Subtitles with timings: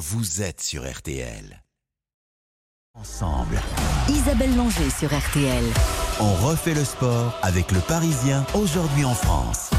[0.00, 1.62] vous êtes sur RTL.
[2.94, 3.60] Ensemble,
[4.08, 5.62] Isabelle Langer sur RTL.
[6.20, 9.70] on refait le sport avec le Parisien aujourd'hui en France.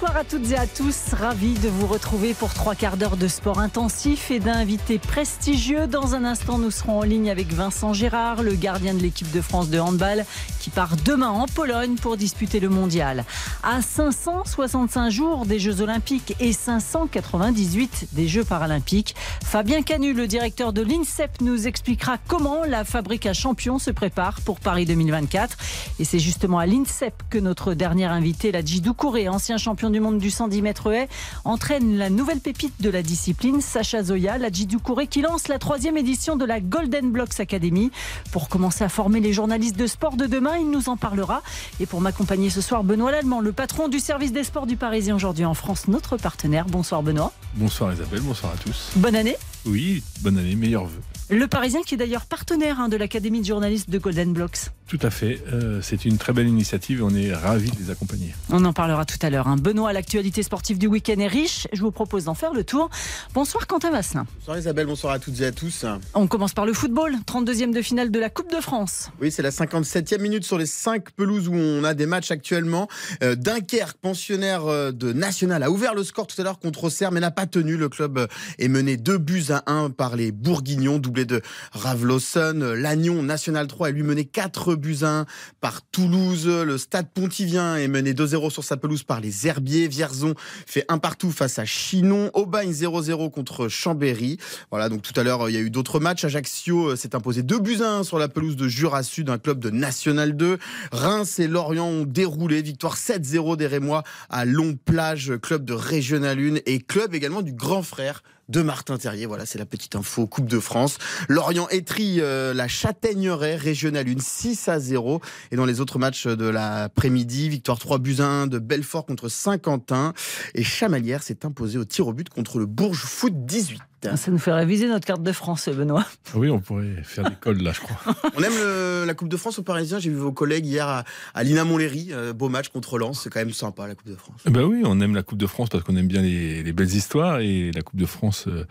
[0.00, 3.28] Bonsoir à toutes et à tous, ravi de vous retrouver pour trois quarts d'heure de
[3.28, 5.86] sport intensif et d'invités prestigieux.
[5.86, 9.42] Dans un instant, nous serons en ligne avec Vincent Gérard, le gardien de l'équipe de
[9.42, 10.24] France de handball,
[10.58, 13.26] qui part demain en Pologne pour disputer le mondial.
[13.62, 20.72] À 565 jours des Jeux Olympiques et 598 des Jeux Paralympiques, Fabien Canu, le directeur
[20.72, 25.58] de l'INSEP, nous expliquera comment la fabrique à champions se prépare pour Paris 2024.
[25.98, 30.18] Et c'est justement à l'INSEP que notre dernier invité, la Doucouré, ancien champion du monde
[30.18, 31.08] du 110 mètres haies,
[31.44, 35.96] entraîne la nouvelle pépite de la discipline, Sacha Zoya, la Doucouré, qui lance la troisième
[35.96, 37.90] édition de la Golden Blocks Academy.
[38.32, 41.42] Pour commencer à former les journalistes de sport de demain, il nous en parlera.
[41.80, 45.16] Et pour m'accompagner ce soir, Benoît Lallemand, le patron du service des sports du Parisien
[45.16, 46.66] aujourd'hui en France, notre partenaire.
[46.66, 47.32] Bonsoir Benoît.
[47.54, 48.90] Bonsoir Isabelle, bonsoir à tous.
[48.96, 49.36] Bonne année.
[49.66, 51.00] Oui, bonne année, meilleurs vœux.
[51.30, 54.70] Le Parisien qui est d'ailleurs partenaire hein, de l'Académie de journalistes de Golden Blocks.
[54.90, 57.92] Tout à fait, euh, c'est une très belle initiative et on est ravis de les
[57.92, 58.34] accompagner.
[58.50, 59.46] On en parlera tout à l'heure.
[59.46, 59.54] hein.
[59.54, 61.68] Benoît, l'actualité sportive du week-end est riche.
[61.72, 62.90] Je vous propose d'en faire le tour.
[63.32, 64.26] Bonsoir Quentin Vasselin.
[64.40, 65.86] Bonsoir Isabelle, bonsoir à toutes et à tous.
[66.14, 67.14] On commence par le football.
[67.24, 69.10] 32e de finale de la Coupe de France.
[69.20, 72.88] Oui, c'est la 57e minute sur les 5 pelouses où on a des matchs actuellement.
[73.22, 77.12] Euh, Dunkerque, pensionnaire euh, de National, a ouvert le score tout à l'heure contre Auxerre,
[77.12, 77.76] mais n'a pas tenu.
[77.76, 78.26] Le club
[78.58, 82.74] est mené 2 buts à 1 par les Bourguignons, doublé de Ravlosson.
[82.76, 85.26] Lannion, National 3, est lui mené 4 buts 1
[85.60, 86.46] par Toulouse.
[86.46, 89.88] Le stade Pontivien est mené 2-0 sur sa pelouse par les Herbiers.
[89.88, 90.34] Vierzon
[90.66, 92.30] fait un partout face à Chinon.
[92.34, 94.38] Aubagne 0-0 contre Chambéry.
[94.70, 96.24] Voilà, donc tout à l'heure, il y a eu d'autres matchs.
[96.24, 99.38] Ajaccio euh, s'est imposé 2 buts à 1 sur la pelouse de Jura Sud, un
[99.38, 100.58] club de National 2.
[100.92, 102.62] Reims et Lorient ont déroulé.
[102.62, 107.52] Victoire 7-0 des Rémois à Long Plage, club de Régional 1 et club également du
[107.52, 109.26] grand frère de Martin Terrier.
[109.26, 110.98] Voilà, c'est la petite info Coupe de France.
[111.28, 115.20] Lorient étrie euh, la Châtaigneraie, Régional 1, 6 à 0.
[115.52, 119.28] Et dans les autres matchs de l'après-midi, victoire 3 buts à 1 de Belfort contre
[119.28, 120.12] Saint-Quentin.
[120.54, 123.80] Et Chamalières s'est imposé au tir au but contre le Bourges Foot 18.
[124.02, 126.06] Ça nous fait réviser notre carte de France, Benoît.
[126.34, 128.14] Oui, on pourrait faire des cols là, je crois.
[128.36, 129.98] On aime le- la Coupe de France aux Parisiens.
[129.98, 132.08] J'ai vu vos collègues hier à, à Lina Montlhéry.
[132.12, 133.20] Euh, beau match contre Lens.
[133.22, 134.40] C'est quand même sympa la Coupe de France.
[134.46, 136.94] ben oui, on aime la Coupe de France parce qu'on aime bien les, les belles
[136.94, 138.64] histoires et la Coupe de France euh,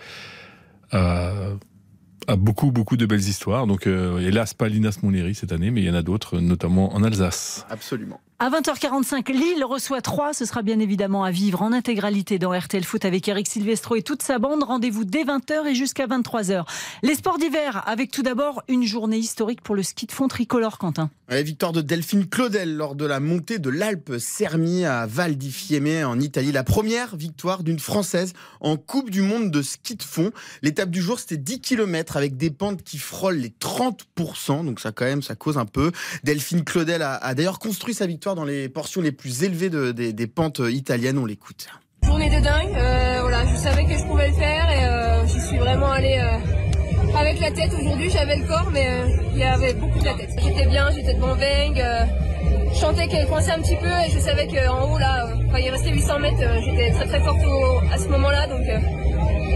[0.92, 1.34] a,
[2.28, 3.68] a beaucoup, beaucoup de belles histoires.
[3.68, 6.94] Donc, euh, hélas, pas Linas Montlhéry cette année, mais il y en a d'autres, notamment
[6.96, 7.66] en Alsace.
[7.70, 8.20] Absolument.
[8.42, 10.34] À 20h45, Lille reçoit 3.
[10.34, 14.02] Ce sera bien évidemment à vivre en intégralité dans RTL Foot avec Eric Silvestro et
[14.02, 14.64] toute sa bande.
[14.64, 16.64] Rendez-vous dès 20h et jusqu'à 23h.
[17.04, 20.78] Les sports d'hiver avec tout d'abord une journée historique pour le ski de fond tricolore,
[20.78, 21.10] Quentin.
[21.30, 25.52] Ouais, victoire de Delphine Claudel lors de la montée de l'Alpe Sermi à Val di
[25.52, 26.54] Fiemme en Italie.
[26.54, 30.32] La première victoire d'une Française en Coupe du Monde de ski de fond.
[30.62, 34.64] L'étape du jour, c'était 10 km avec des pentes qui frôlent les 30%.
[34.64, 35.92] Donc ça, quand même, ça cause un peu.
[36.24, 40.28] Delphine Claudel a d'ailleurs construit sa victoire dans les portions les plus élevées de- des,
[40.28, 41.18] pentes italiennes.
[41.18, 41.68] On l'écoute.
[42.04, 45.40] Journée de dingue, euh, voilà, je savais que je pouvais le faire et euh, j'y
[45.42, 47.72] suis vraiment allée euh, avec la tête.
[47.80, 50.30] Aujourd'hui j'avais le corps mais euh, il y avait beaucoup de la tête.
[50.42, 52.06] J'étais bien, j'étais de bon euh,
[52.74, 55.28] je sentais qu'elle coinçait un petit peu et je savais qu'en haut là,
[55.60, 57.40] il restait 800 mètres, j'étais très très forte
[57.92, 58.48] à ce moment-là.
[58.48, 58.66] Donc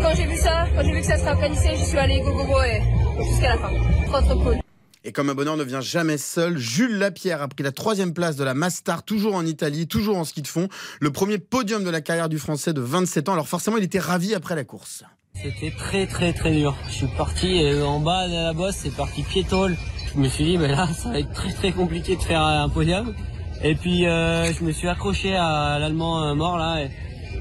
[0.01, 2.33] quand j'ai vu ça, quand j'ai vu que ça se raplanissait, je suis allée go
[2.33, 2.81] go go et
[3.23, 3.69] jusqu'à la fin.
[4.07, 4.57] Trop trop cool.
[5.05, 8.37] Et comme un bonheur ne vient jamais seul, Jules Lapierre a pris la troisième place
[8.37, 10.69] de la Mastar, toujours en Italie, toujours en ski de fond.
[11.01, 13.33] Le premier podium de la carrière du Français de 27 ans.
[13.33, 15.03] Alors forcément, il était ravi après la course.
[15.35, 16.77] C'était très très très dur.
[16.87, 19.75] Je suis parti euh, en bas de la bosse, c'est parti piétole.
[20.13, 22.69] Je me suis dit, ben là, ça va être très très compliqué de faire un
[22.69, 23.13] podium.
[23.61, 26.87] Et puis euh, je me suis accroché à l'allemand euh, mort là.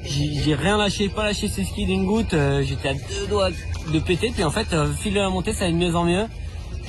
[0.03, 2.35] J'ai rien lâché, pas lâché ce ski d'une goutte.
[2.63, 3.51] J'étais à deux doigts
[3.93, 4.33] de péter.
[4.35, 4.67] Puis en fait,
[5.01, 6.27] fil de la montée, ça allait de mieux en mieux.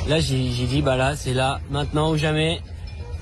[0.07, 2.61] Là, j'ai dit, bah là, c'est là, maintenant ou jamais.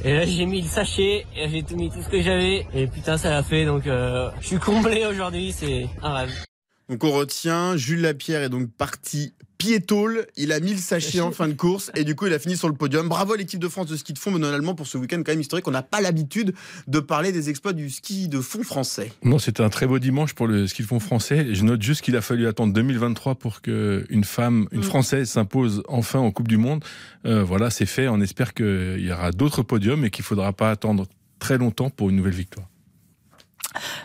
[0.03, 2.65] Et là, j'ai mis le sachet, et j'ai tout mis tout ce que j'avais.
[2.73, 3.65] Et putain, ça l'a fait.
[3.65, 5.51] Donc, euh, je suis comblé aujourd'hui.
[5.51, 6.50] C'est un rêve.
[6.91, 10.27] Donc on retient, Jules Lapierre est donc parti piétole.
[10.35, 12.57] Il a mis le sachet en fin de course et du coup il a fini
[12.57, 13.07] sur le podium.
[13.07, 15.31] Bravo à l'équipe de France de ski de fond, mais normalement pour ce week-end quand
[15.31, 16.53] même historique, on n'a pas l'habitude
[16.87, 19.13] de parler des exploits du ski de fond français.
[19.23, 21.55] Non, c'était un très beau dimanche pour le ski de fond français.
[21.55, 25.83] Je note juste qu'il a fallu attendre 2023 pour que une femme, une Française, s'impose
[25.87, 26.83] enfin en Coupe du Monde.
[27.25, 28.09] Euh, voilà, c'est fait.
[28.09, 31.07] On espère qu'il y aura d'autres podiums et qu'il faudra pas attendre
[31.39, 32.67] très longtemps pour une nouvelle victoire.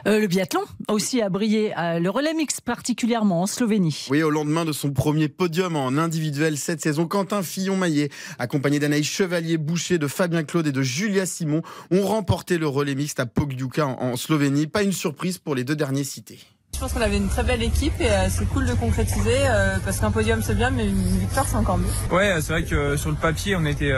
[0.06, 4.06] Euh, le biathlon aussi a brillé, euh, le relais mix particulièrement en Slovénie.
[4.10, 9.06] Oui, au lendemain de son premier podium en individuel cette saison, Quentin Fillon-Maillet, accompagné d'Anaïs
[9.06, 13.86] Chevalier-Boucher, de Fabien Claude et de Julia Simon, ont remporté le relais mixte à Pogljuka
[13.86, 14.66] en, en Slovénie.
[14.66, 16.38] Pas une surprise pour les deux derniers cités.
[16.76, 19.78] Je pense qu'on avait une très belle équipe et euh, c'est cool de concrétiser euh,
[19.82, 21.86] parce qu'un podium c'est bien mais une victoire c'est encore mieux.
[22.14, 23.94] Ouais, c'est vrai que euh, sur le papier on était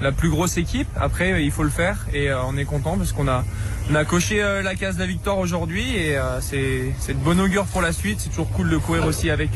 [0.00, 0.88] la plus grosse équipe.
[0.98, 3.44] Après il faut le faire et on est content parce qu'on a
[3.90, 7.82] on a coché la case de la victoire aujourd'hui et c'est de bon augure pour
[7.82, 8.20] la suite.
[8.20, 9.50] C'est toujours cool de courir aussi avec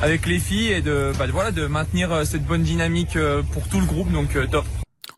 [0.00, 3.18] avec les filles et de bah, voilà de maintenir cette bonne dynamique
[3.52, 4.64] pour tout le groupe donc top.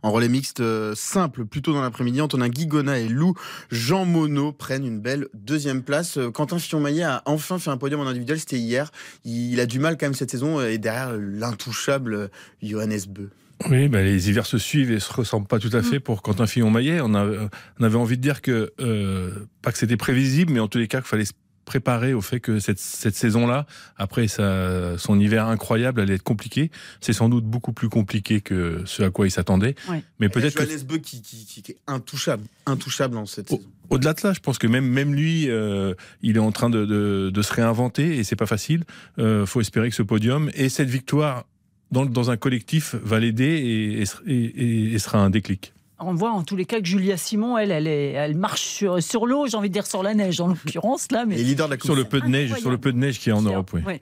[0.03, 3.35] En relais mixte euh, simple, plus tôt dans l'après-midi, Antonin Guigona et Lou
[3.71, 6.19] Jean Monod prennent une belle deuxième place.
[6.19, 8.91] Euh, Quentin Fillon-Maillet a enfin fait un podium en individuel, c'était hier.
[9.25, 12.31] Il a du mal quand même cette saison euh, et derrière l'intouchable
[12.63, 13.31] Johannes Beu.
[13.69, 16.47] Oui, bah, les hivers se suivent et se ressemblent pas tout à fait pour Quentin
[16.47, 17.01] Fillon-Maillet.
[17.01, 20.79] On, on avait envie de dire que, euh, pas que c'était prévisible, mais en tous
[20.79, 21.25] les cas qu'il fallait
[21.69, 23.67] se préparer au fait que cette, cette saison-là,
[23.99, 26.71] après sa, son hiver incroyable, allait être compliquée.
[27.03, 29.75] C'est sans doute beaucoup plus compliqué que ce à quoi il s'attendait.
[29.89, 30.03] Ouais.
[30.19, 33.69] Mais peut-être que qui, qui, qui- qui est intouchable, intouchable dans cette Au- saison.
[33.91, 36.85] Au-delà de ça, je pense que même même lui, euh, il est en train de,
[36.87, 38.85] de, de se réinventer et c'est pas facile.
[39.19, 41.45] Euh, faut espérer que ce podium et cette victoire
[41.91, 45.73] dans, dans un collectif va l'aider et, et, et- et sera un déclic.
[46.01, 49.03] On voit en tous les cas que Julia Simon, elle, elle, est- elle marche sur,
[49.03, 51.67] sur l'eau, j'ai envie de dire sur la neige en l'occurrence là, Et mais leader
[51.67, 52.61] de la Coupe Sur le peu de neige, Incroyable.
[52.61, 53.81] sur le peu de neige qu'il y a en Europe, oui.
[53.85, 54.01] Ouais.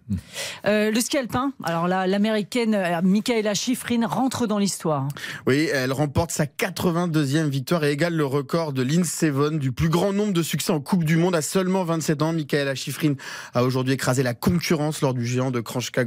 [0.66, 5.08] Euh, le ski alpin, alors là, l'américaine euh, Michaela Schifrin rentre dans l'histoire.
[5.46, 9.88] Oui, elle remporte sa 82e victoire et égale le record de Lindsey Vonn du plus
[9.88, 12.32] grand nombre de succès en Coupe du Monde à seulement 27 ans.
[12.32, 13.14] Michaela Schifrin
[13.54, 16.04] a aujourd'hui écrasé la concurrence lors du géant de Kranjska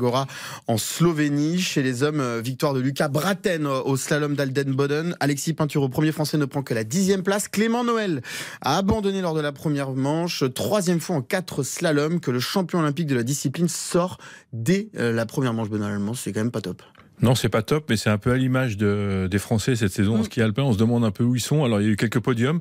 [0.68, 1.60] en Slovénie.
[1.60, 5.16] Chez les hommes, euh, victoire de Lucas Braten au slalom d'Alden-Boden.
[5.20, 7.48] Alexis Pinturo, premier français, ne prend que la dixième place.
[7.48, 8.22] Clément Noël
[8.62, 10.44] a abandonné lors de la première manche.
[10.54, 14.18] Troisième fois en quatre slaloms que le champion olympique de la discipline sort
[14.52, 15.70] dès euh, la première manche.
[15.70, 16.82] Benoît Allemand, c'est quand même pas top.
[17.22, 20.16] Non, c'est pas top, mais c'est un peu à l'image de, des Français cette saison
[20.16, 20.24] en Mm.
[20.24, 20.64] ski alpin.
[20.64, 21.64] On se demande un peu où ils sont.
[21.64, 22.60] Alors, il y a eu quelques podiums.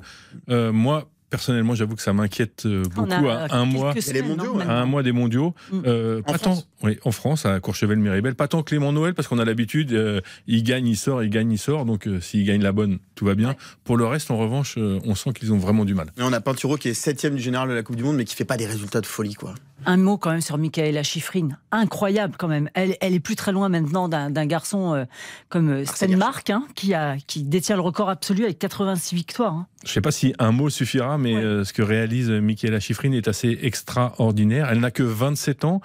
[0.48, 3.94] Euh, moi, personnellement, j'avoue que ça m'inquiète euh, beaucoup a, à euh, un mois.
[4.00, 5.54] semaines, mondiaux, à un des mondiaux.
[5.70, 5.80] Mm.
[5.86, 9.28] Euh, En pas France tant, oui, en France, à Courchevel-Méribel, pas tant Clément Noël, parce
[9.28, 11.84] qu'on a l'habitude, euh, il gagne, il sort, il gagne, il sort.
[11.84, 13.50] Donc, euh, s'il gagne la bonne, tout va bien.
[13.50, 13.56] Ouais.
[13.84, 16.12] Pour le reste, en revanche, euh, on sent qu'ils ont vraiment du mal.
[16.18, 18.24] Et on a Pinturo qui est septième du général de la Coupe du Monde, mais
[18.24, 19.54] qui fait pas des résultats de folie, quoi.
[19.86, 21.50] Un mot quand même sur Michaela Schifrin.
[21.70, 22.68] Incroyable quand même.
[22.74, 25.04] Elle, elle est plus très loin maintenant d'un garçon euh,
[25.48, 29.54] comme euh, Marcel Stenmark, hein, qui, a, qui détient le record absolu avec 86 victoires.
[29.54, 29.66] hein.
[29.84, 31.42] Je sais pas si un mot suffira, mais Ouais.
[31.42, 34.68] euh, ce que réalise Michaela Schifrin est assez extraordinaire.
[34.70, 35.80] Elle n'a que 27 ans.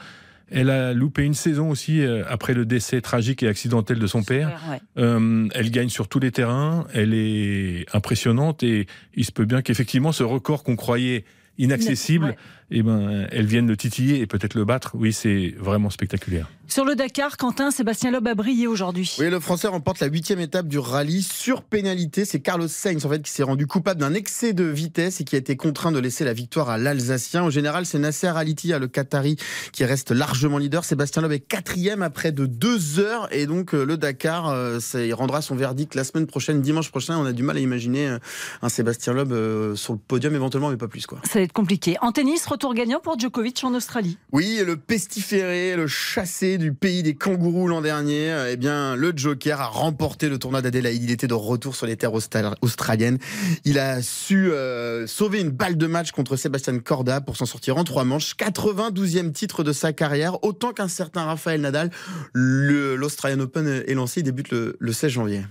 [0.51, 4.23] Elle a loupé une saison aussi euh, après le décès tragique et accidentel de son
[4.23, 4.59] père.
[4.69, 4.79] Ouais.
[4.97, 8.85] Euh, elle gagne sur tous les terrains, elle est impressionnante et
[9.15, 11.25] il se peut bien qu'effectivement ce record qu'on croyait
[11.57, 12.35] inaccessible, Ouais.
[12.71, 14.91] Eh ben, elle vienne le titiller et peut-être le battre.
[14.95, 16.49] Oui, c'est vraiment spectaculaire.
[16.73, 19.15] Sur le Dakar, Quentin, Sébastien Loeb a brillé aujourd'hui.
[19.19, 22.25] Oui, le Français remporte la huitième étape du rallye sur pénalité.
[22.25, 25.35] C'est Carlos Sainz en fait qui s'est rendu coupable d'un excès de vitesse et qui
[25.35, 27.43] a été contraint de laisser la victoire à l'Alsacien.
[27.43, 29.35] Au général, c'est Nasser Aliti, le Qatari,
[29.71, 30.85] qui reste largement leader.
[30.85, 35.03] Sébastien Loeb est quatrième après de deux heures et donc euh, le Dakar, euh, ça,
[35.03, 37.17] il rendra son verdict la semaine prochaine, dimanche prochain.
[37.17, 38.19] On a du mal à imaginer euh,
[38.61, 41.19] un Sébastien Loeb sur le podium éventuellement, mais pas plus quoi.
[41.25, 41.97] Ça va être compliqué.
[42.01, 44.19] En tennis, retour gagnant pour Djokovic en Australie.
[44.31, 49.59] Oui, le pestiféré, le chassé du pays des kangourous l'an dernier, eh bien, le Joker
[49.59, 51.03] a remporté le tournoi d'Adélaïde.
[51.03, 53.17] Il était de retour sur les terres austra- australiennes.
[53.65, 57.75] Il a su euh, sauver une balle de match contre Sébastien Corda pour s'en sortir
[57.77, 58.35] en trois manches.
[58.37, 61.89] 92e titre de sa carrière, autant qu'un certain Raphaël Nadal.
[62.35, 65.41] L'Australian Open est lancé, il débute le 16 janvier.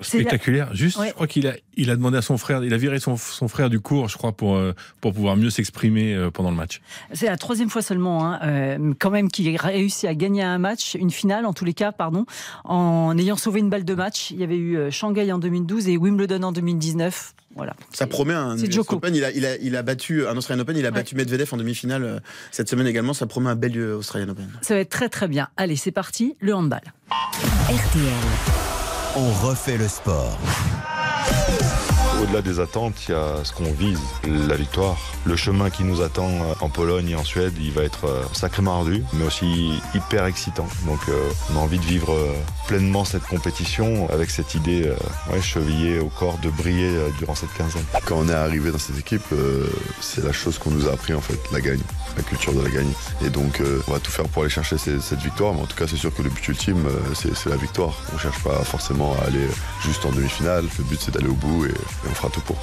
[0.00, 0.74] Spectaculaire.
[0.74, 1.08] Juste, Ouais.
[1.08, 3.48] je crois qu'il a, il a demandé à son frère, il a viré son, son
[3.48, 6.80] frère du cours, je crois, pour, euh, pour pouvoir mieux s'exprimer euh, pendant le match.
[7.12, 10.94] C'est la troisième fois seulement, hein, euh, quand même, qu'il réussit à gagner un match,
[10.94, 12.26] une finale en tous les cas, pardon,
[12.64, 14.30] en ayant sauvé une balle de match.
[14.30, 17.34] Il y avait eu Shanghai en 2012 et Wimbledon en 2019.
[17.56, 17.74] Voilà.
[17.92, 18.56] Ça promet un.
[18.90, 19.14] Open.
[19.16, 20.76] Il a, il a, il a battu un Australian Open.
[20.76, 20.94] Il a Ouais.
[20.94, 23.14] battu Medvedev en demi-finale cette semaine également.
[23.14, 24.48] Ça promet un bel Australian Open.
[24.62, 25.48] Ça va être très très bien.
[25.56, 26.82] Allez, c'est parti, le handball.
[27.68, 28.77] RTL.
[29.20, 30.38] On refait le sport.
[32.20, 34.96] Au-delà des attentes, il y a ce qu'on vise, la victoire.
[35.24, 38.24] Le chemin qui nous attend euh, en Pologne et en Suède, il va être euh,
[38.32, 40.66] sacrément ardu, mais aussi hyper excitant.
[40.84, 42.12] Donc euh, on a envie de vivre
[42.66, 44.92] pleinement cette compétition avec cette idée
[45.40, 47.84] chevillée au corps de briller durant cette quinzaine.
[48.04, 49.24] Quand on est arrivé dans cette équipe,
[50.00, 51.80] c'est la chose qu'on nous a appris en fait, la gagne,
[52.16, 52.92] la culture de la gagne.
[53.24, 55.86] Et donc on va tout faire pour aller chercher cette victoire, mais en tout cas
[55.88, 56.84] c'est sûr que le but ultime
[57.14, 57.94] c'est la victoire.
[58.14, 59.46] On cherche pas forcément à aller
[59.82, 61.72] juste en demi-finale, le but c'est d'aller au bout et
[62.08, 62.56] on fera tout pour.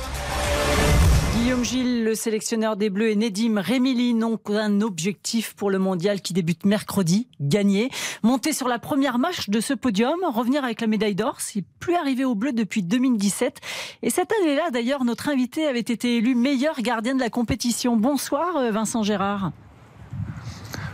[1.36, 6.22] Guillaume Gilles, le sélectionneur des Bleus, et Nedim Remili n'ont qu'un objectif pour le mondial
[6.22, 7.90] qui débute mercredi, gagner.
[8.24, 11.96] Monter sur la première marche de ce podium, revenir avec la médaille d'or, c'est plus
[11.96, 13.60] arrivé aux Bleus depuis 2017.
[14.02, 17.98] Et cette année-là, d'ailleurs, notre invité avait été élu meilleur gardien de la compétition.
[17.98, 19.52] Bonsoir euh, Vincent Gérard.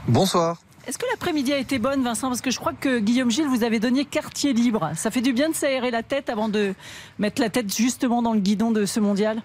[0.08, 0.58] Bonsoir.
[0.88, 2.28] Est-ce que l'après-midi a été bonne, Vincent?
[2.30, 4.92] Parce que je crois que Guillaume Gilles, vous avez donné quartier libre.
[4.96, 6.74] Ça fait du bien de s'aérer la tête avant de
[7.20, 9.44] mettre la tête justement dans le guidon de ce mondial?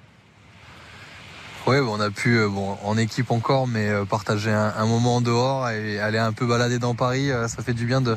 [1.66, 5.68] Oui, on a pu, euh, en équipe encore, mais euh, partager un, moment en dehors
[5.68, 8.16] et aller un peu balader dans Paris, euh, ça fait du bien de,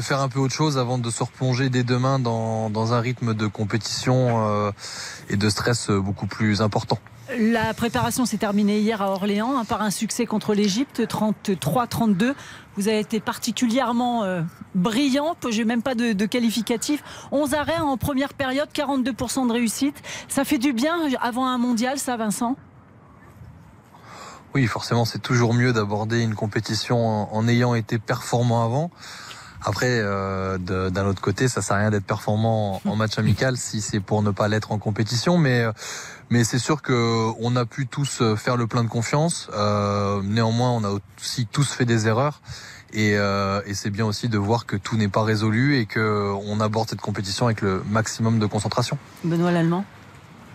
[0.00, 3.46] faire un peu autre chose avant de se replonger dès demain dans un rythme de
[3.46, 4.72] compétition
[5.28, 6.98] et de stress beaucoup plus important.
[7.30, 12.34] La préparation s'est terminée hier à Orléans hein, par un succès contre l'Égypte, 33-32.
[12.76, 14.42] Vous avez été particulièrement euh,
[14.74, 17.02] brillant, j'ai même pas de, qualificatif.
[17.32, 20.02] 11 arrêts en première période, 42% de réussite.
[20.28, 22.56] Ça fait du bien avant un mondial, ça, Vincent?
[24.54, 28.90] Oui, forcément, c'est toujours mieux d'aborder une compétition en ayant été performant avant.
[29.64, 33.80] Après, euh, d'un autre côté, ça sert à rien d'être performant en, match amical si
[33.80, 35.38] c'est pour ne pas l'être en compétition.
[35.38, 35.72] Mais, euh,
[36.30, 39.48] mais c'est sûr que on a pu tous euh, faire le plein de confiance.
[39.54, 42.42] Euh, néanmoins, on a aussi tous fait des erreurs.
[42.92, 46.32] Et, euh, et c'est bien aussi de voir que tout n'est pas résolu et que
[46.46, 48.98] on aborde cette compétition avec le maximum de concentration.
[49.24, 49.84] Benoît Lallemand.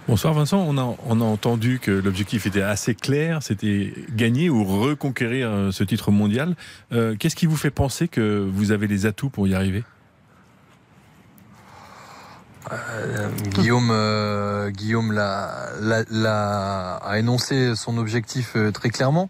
[0.09, 5.71] Bonsoir Vincent, on a, entendu que l'objectif était assez clair, c'était gagner ou reconquérir euh,
[5.71, 6.55] ce titre mondial.
[6.91, 9.83] Euh, qu'est-ce qui vous fait penser que vous avez les atouts pour y arriver?
[12.71, 19.29] Euh, Guillaume, Guillaume l'a, a énoncé son objectif très clairement.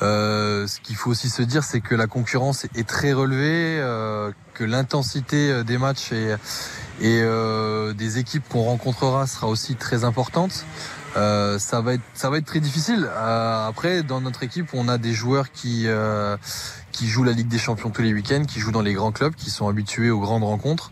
[0.00, 3.80] ce qu'il faut aussi se dire, c'est que la concurrence est très relevée,
[4.54, 6.12] que l'intensité des matchs
[7.00, 10.64] et euh, des équipes qu'on rencontrera sera aussi très importante.
[11.16, 13.08] Euh, ça va être ça va être très difficile.
[13.10, 16.36] Euh, après, dans notre équipe, on a des joueurs qui euh,
[16.92, 19.34] qui jouent la Ligue des Champions tous les week-ends, qui jouent dans les grands clubs,
[19.34, 20.90] qui sont habitués aux grandes rencontres.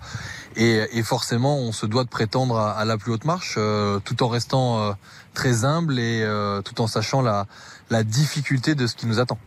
[0.57, 4.29] Et, forcément, on se doit de prétendre à, la plus haute marche, euh, tout en
[4.29, 4.97] restant
[5.35, 6.27] très humble et
[6.65, 9.39] tout en sachant la difficulté de ce qui nous attend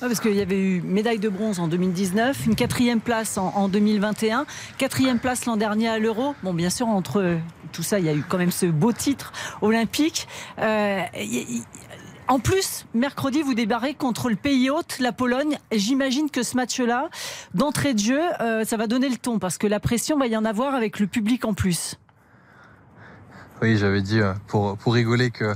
[0.00, 4.46] parce qu'il y avait eu médaille de bronze en 2019, une quatrième place en, 2021,
[4.78, 6.34] quatrième place l'an dernier à l'Euro.
[6.42, 7.38] Bon, bien sûr, entre
[7.72, 9.32] tout ça, il y a eu quand même ce beau titre
[9.62, 10.28] olympique.
[10.58, 11.02] Euh,
[12.28, 15.58] en plus, mercredi, vous débarrez contre le pays hôte, la Pologne.
[15.70, 17.08] J'imagine que ce match-là,
[17.54, 20.36] d'entrée de jeu, euh, ça va donner le ton parce que la pression va y
[20.36, 21.96] en avoir avec le public en plus.
[23.62, 25.54] Oui, j'avais dit euh, pour, pour rigoler que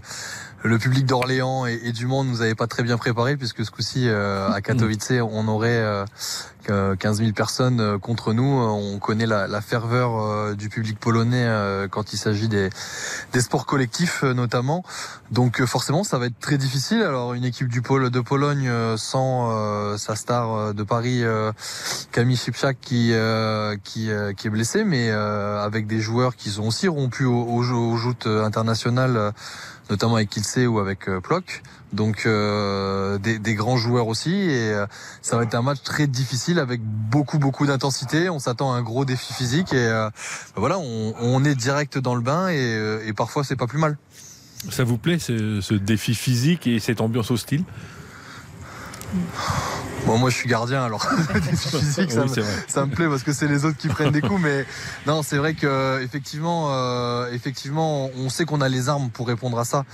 [0.62, 4.08] le public d'Orléans et, du Monde nous avait pas très bien préparé puisque ce coup-ci
[4.08, 6.04] euh, à Katowice on aurait
[6.66, 8.44] 15 000 personnes euh, contre nous.
[8.44, 11.48] On connaît la, la ferveur euh, du public polonais
[11.90, 12.68] quand il s'agit des,
[13.32, 14.84] des sports collectifs notamment.
[15.30, 17.02] Donc forcément ça va être très difficile.
[17.02, 21.22] Alors une équipe du pôle de Pologne sans sa star de Paris
[22.12, 23.12] Camille Shipchak qui
[23.84, 27.96] qui, qui est blessé mais avec des joueurs qui sont aussi rompus au, au, au
[27.96, 29.32] joutes internationales
[29.90, 31.62] notamment avec Kilsey ou avec euh, Plock.
[31.92, 34.86] Donc euh, des, des, grands joueurs aussi et euh,
[35.22, 38.30] ça va être un match très difficile avec beaucoup beaucoup d'intensité.
[38.30, 40.12] On s'attend à un gros défi physique et bah
[40.54, 43.98] voilà, on, on, est direct dans le bain et, et parfois c'est pas plus mal.
[44.70, 47.64] Ça vous plaît ce, ce défi physique et cette ambiance hostile?
[50.06, 51.04] Bon, moi je suis gardien alors.
[51.56, 52.28] Physique ça, me,
[52.68, 54.64] ça, me, plaît parce que c'est les autres qui prennent des coups mais
[55.06, 59.58] non c'est vrai que effectivement euh, effectivement on sait qu'on a les armes pour répondre
[59.58, 59.84] à ça.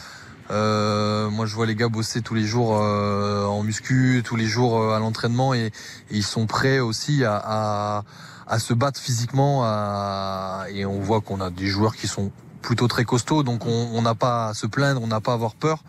[0.50, 4.46] Euh, moi je vois les gars bosser tous les jours euh, en muscu tous les
[4.46, 5.72] jours euh, à l'entraînement et, et,
[6.10, 8.04] ils sont prêts aussi à, à,
[8.46, 12.30] à se battre physiquement à, et on voit qu'on a des joueurs qui sont
[12.62, 15.54] plutôt très costauds donc on n'a pas à se plaindre on n'a pas à avoir
[15.56, 15.82] peur.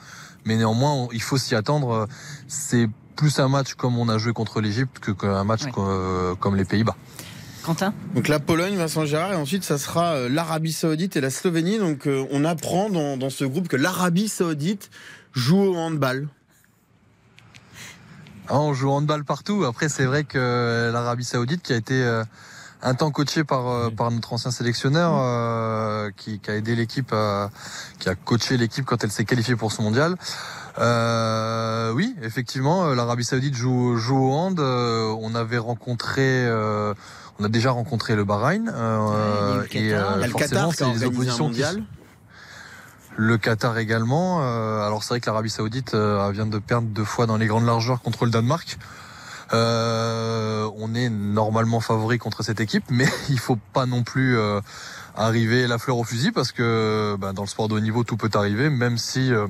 [0.45, 2.07] Mais néanmoins il faut s'y attendre.
[2.47, 6.63] C'est plus un match comme on a joué contre l'Égypte que qu'un match comme, les
[6.63, 6.95] Pays-Bas.
[7.63, 11.29] Quentin Donc la Pologne, Vincent Gérard, et ensuite ça sera euh, l'Arabie Saoudite et la
[11.29, 11.79] Slovénie.
[11.79, 14.89] Donc euh, on apprend dans, ce groupe que l'Arabie Saoudite
[15.33, 16.29] joue au handball.
[18.47, 19.65] Ah, on joue au handball partout.
[19.65, 22.23] Après, c'est vrai que l'Arabie Saoudite, qui a été euh,
[22.81, 27.13] un temps coaché par par notre ancien sélectionneur, qui, qui, a aidé l'équipe,
[27.99, 30.15] qui a coaché l'équipe quand elle s'est qualifiée pour ce mondial.
[30.79, 34.59] Euh, oui, effectivement, euh, l'Arabie Saoudite joue, joue au hand.
[34.59, 36.93] Euh, on avait rencontré, euh,
[37.39, 38.71] on a déjà rencontré le Bahreïn.
[38.73, 41.83] Euh, et, le Qatar, c'est les oppositions mondiales.
[43.15, 44.41] Le Qatar également.
[44.85, 48.01] alors c'est vrai que l'Arabie Saoudite vient de perdre deux fois dans les grandes largeurs
[48.01, 48.77] contre le Danemark.
[49.53, 54.59] Euh, on est normalement favori contre cette équipe, mais il faut pas non plus euh,
[55.15, 58.17] arriver la fleur au fusil parce que bah, dans le sport de haut niveau, tout
[58.17, 59.47] peut arriver, même si euh,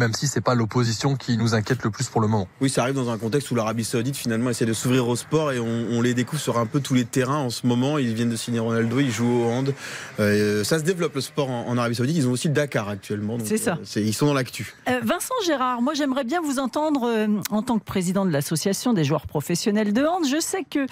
[0.00, 2.48] même si c'est pas l'opposition qui nous inquiète le plus pour le moment.
[2.62, 5.52] Oui, ça arrive dans un contexte où l'Arabie Saoudite finalement essaie de s'ouvrir au sport
[5.52, 7.98] et on, on, les découvre sur un peu tous les terrains en ce moment.
[7.98, 9.74] Ils viennent de signer Ronaldo, ils jouent au hand.
[10.18, 12.16] Euh, ça se développe le sport en, en, Arabie Saoudite.
[12.16, 13.36] Ils ont aussi Dakar actuellement.
[13.44, 13.78] C'est ça.
[13.96, 14.74] Euh, ils sont dans l'actu.
[14.88, 18.94] Euh, Vincent Gérard, moi j'aimerais bien vous entendre euh, en tant que président de l'association
[18.94, 20.26] des joueurs professionnels de hand.
[20.26, 20.86] Je sais que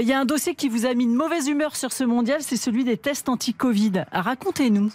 [0.00, 2.40] il y a un dossier qui vous a mis une mauvaise humeur sur ce mondial,
[2.40, 4.04] c'est celui des tests anti-Covid.
[4.10, 4.92] Racontez-nous.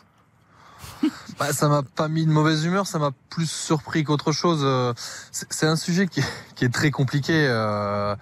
[1.39, 4.61] Bah, ça m'a pas mis de mauvaise humeur, ça m'a plus surpris qu'autre chose.
[4.63, 4.93] Euh,
[5.31, 6.21] c'est un sujet qui
[6.63, 8.15] est, très compliqué euh,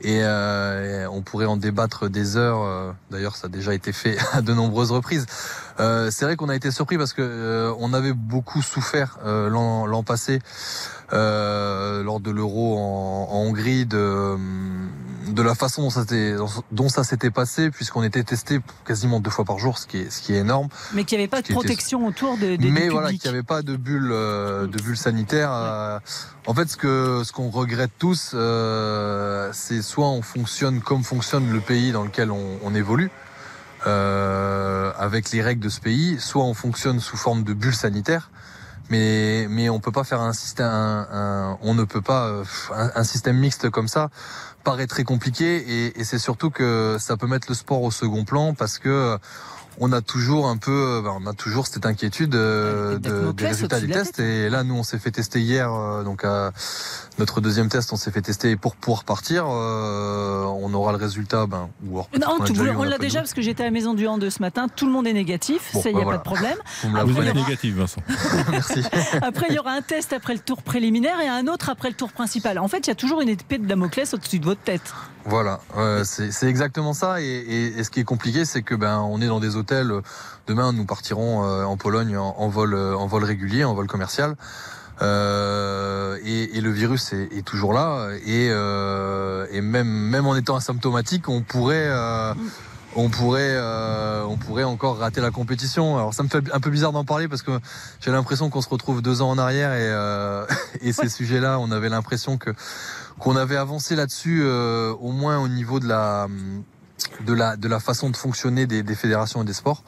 [0.00, 2.94] et, euh, et, on pourrait en débattre des heures.
[3.10, 5.26] D'ailleurs, ça a déjà été fait à de nombreuses reprises.
[5.78, 10.38] C'est vrai qu'on a été surpris parce que on avait beaucoup souffert l'an passé
[11.10, 13.86] lors de l'Euro en, Hongrie
[15.28, 16.04] de la façon dont ça,
[16.70, 20.10] dont ça s'était passé, puisqu'on était testé quasiment deux fois par jour, ce qui est,
[20.10, 20.68] ce qui est énorme.
[20.92, 22.08] Mais qu'il n'y avait pas de protection était...
[22.08, 25.50] autour de, des Mais voilà, qu'il n'y avait pas de bulle, euh, de bulle sanitaire.
[25.52, 25.98] Euh,
[26.46, 31.50] en fait, ce que ce qu'on regrette tous, euh, c'est soit on fonctionne comme fonctionne
[31.52, 33.10] le pays dans lequel on, on évolue.
[33.86, 38.30] Euh, avec les règles de ce pays, soit on fonctionne sous forme de bulle sanitaire,
[38.90, 42.30] mais mais on peut pas faire un système, un, un, on ne peut pas
[42.72, 44.10] un, un, système mixte comme ça
[44.62, 48.24] paraît très compliqué et, et c'est surtout que ça peut mettre le sport au second
[48.24, 49.18] plan parce que
[49.78, 53.80] on a toujours un peu, ben, on a toujours cette inquiétude euh, de, des résultats
[53.80, 54.18] des tests.
[54.18, 56.52] Et là, nous, on s'est fait tester hier, euh, donc à
[57.18, 59.46] notre deuxième test, on s'est fait tester pour pouvoir partir.
[59.48, 63.34] Euh, on aura le résultat, ben, ou alors, non, on, tout, on l'a déjà parce
[63.34, 64.66] que j'étais à la maison du hand ce matin.
[64.68, 66.18] Tout le monde est négatif, bon, ça, il ben n'y a voilà.
[66.18, 66.58] pas de problème.
[66.84, 68.02] Après, Vous êtes négatif, Vincent.
[68.50, 68.82] Merci.
[69.20, 71.94] Après, il y aura un test après le tour préliminaire et un autre après le
[71.94, 72.58] tour principal.
[72.58, 74.92] En fait, il y a toujours une épée de Damoclès au-dessus de votre tête.
[75.24, 77.20] Voilà, euh, c'est exactement ça.
[77.20, 79.92] Et, et, et, ce qui est compliqué, c'est que ben on est dans des hôtels.
[80.48, 84.36] Demain, nous partirons euh, en Pologne en, en, vol, en vol régulier, en vol commercial.
[85.00, 88.10] Euh, et, et, le virus est, est toujours là.
[88.26, 92.34] Et, euh, et, même même en étant asymptomatique, on pourrait euh,
[92.94, 95.96] on pourrait euh, on pourrait encore rater la compétition.
[95.96, 97.58] Alors ça me fait un peu bizarre d'en parler parce que
[98.00, 100.46] j'ai l'impression qu'on se retrouve deux ans en arrière et, euh,
[100.82, 102.50] et ces sujets-là, on avait l'impression que
[103.22, 106.26] qu'on avait avancé là-dessus, euh, au moins au niveau de la
[107.24, 109.84] de la de la façon de fonctionner des, fédérations et des sports.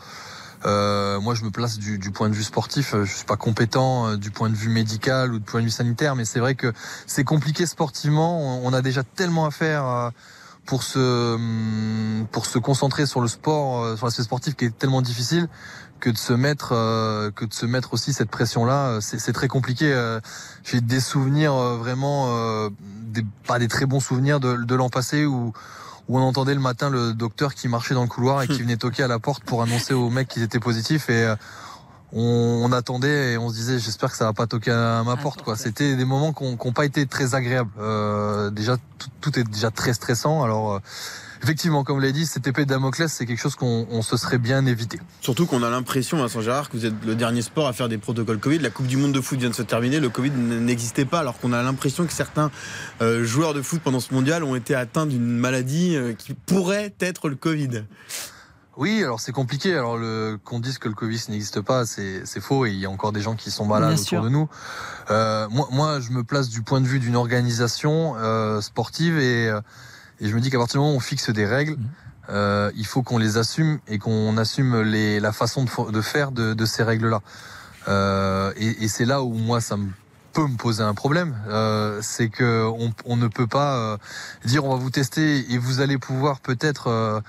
[0.67, 2.95] Euh, moi, je me place du, point de vue sportif.
[3.03, 5.71] Je suis pas compétent euh, du point de vue médical ou du point de vue
[5.71, 6.73] sanitaire, mais c'est vrai que
[7.07, 8.65] c'est compliqué sportivement.
[8.65, 10.11] On, a déjà tellement à faire euh,
[10.65, 11.37] pour se
[12.27, 15.49] pour se concentrer sur le sport, euh, sur l'aspect sportif, qui est tellement difficile
[16.01, 18.99] que de se mettre euh, que de se mettre aussi cette pression là.
[19.01, 19.93] C'est très compliqué.
[19.93, 20.21] Euh,
[20.63, 25.53] J'ai des souvenirs vraiment des, pas des très bons souvenirs de, de l'an passé où
[26.09, 28.77] où on entendait le matin le docteur qui marchait dans le couloir et qui venait
[28.77, 31.37] toquer à la porte pour annoncer aux mecs qu'ils étaient positifs et euh,
[32.13, 35.17] on, on, attendait et on se disait j'espère que ça va pas toquer à ma
[35.17, 35.57] porte quoi.
[35.57, 37.73] C'était des moments qui n'ont pas été très agréables.
[37.79, 40.75] Euh, déjà tout, tout, est déjà très stressant alors.
[40.75, 40.79] Euh,
[41.45, 44.65] effectivement, comme l'a dit, cette épée de Damoclès, c'est quelque chose qu'on se serait bien
[44.65, 44.99] évité.
[45.21, 47.99] Surtout qu'on a l'impression, Vincent Gérard, que vous êtes le dernier sport à faire des
[47.99, 48.61] protocoles Covid.
[48.61, 51.39] La Coupe du Monde de foot vient de se terminer, le Covid n'existait pas, alors
[51.39, 52.51] qu'on a l'impression que certains
[53.03, 56.95] euh, joueurs de foot pendant ce mondial ont été atteints d'une maladie euh, qui pourrait
[56.99, 57.85] être le Covid.
[58.79, 59.75] Oui, alors c'est compliqué.
[59.75, 59.99] Alors
[60.45, 62.67] qu'on dise que le Covid n'existe pas, c'est faux.
[62.67, 64.23] Et il y a encore des gens qui sont malades Bien autour sûr.
[64.23, 64.49] de nous.
[65.11, 69.53] Euh, moi, moi, je me place du point de vue d'une organisation euh, sportive et
[70.21, 71.77] et je me dis qu'à partir du moment où on fixe des règles,
[72.31, 76.33] euh, il faut qu'on les assume et qu'on assume les, la façon de, de faire
[76.33, 77.21] de, de, ces règles-là.
[77.89, 79.89] Euh, et, et c'est là où moi ça me
[80.33, 83.99] peut me poser un problème, euh, c'est que on, on, ne peut pas
[84.45, 87.23] dire on va vous tester et vous allez pouvoir peut-être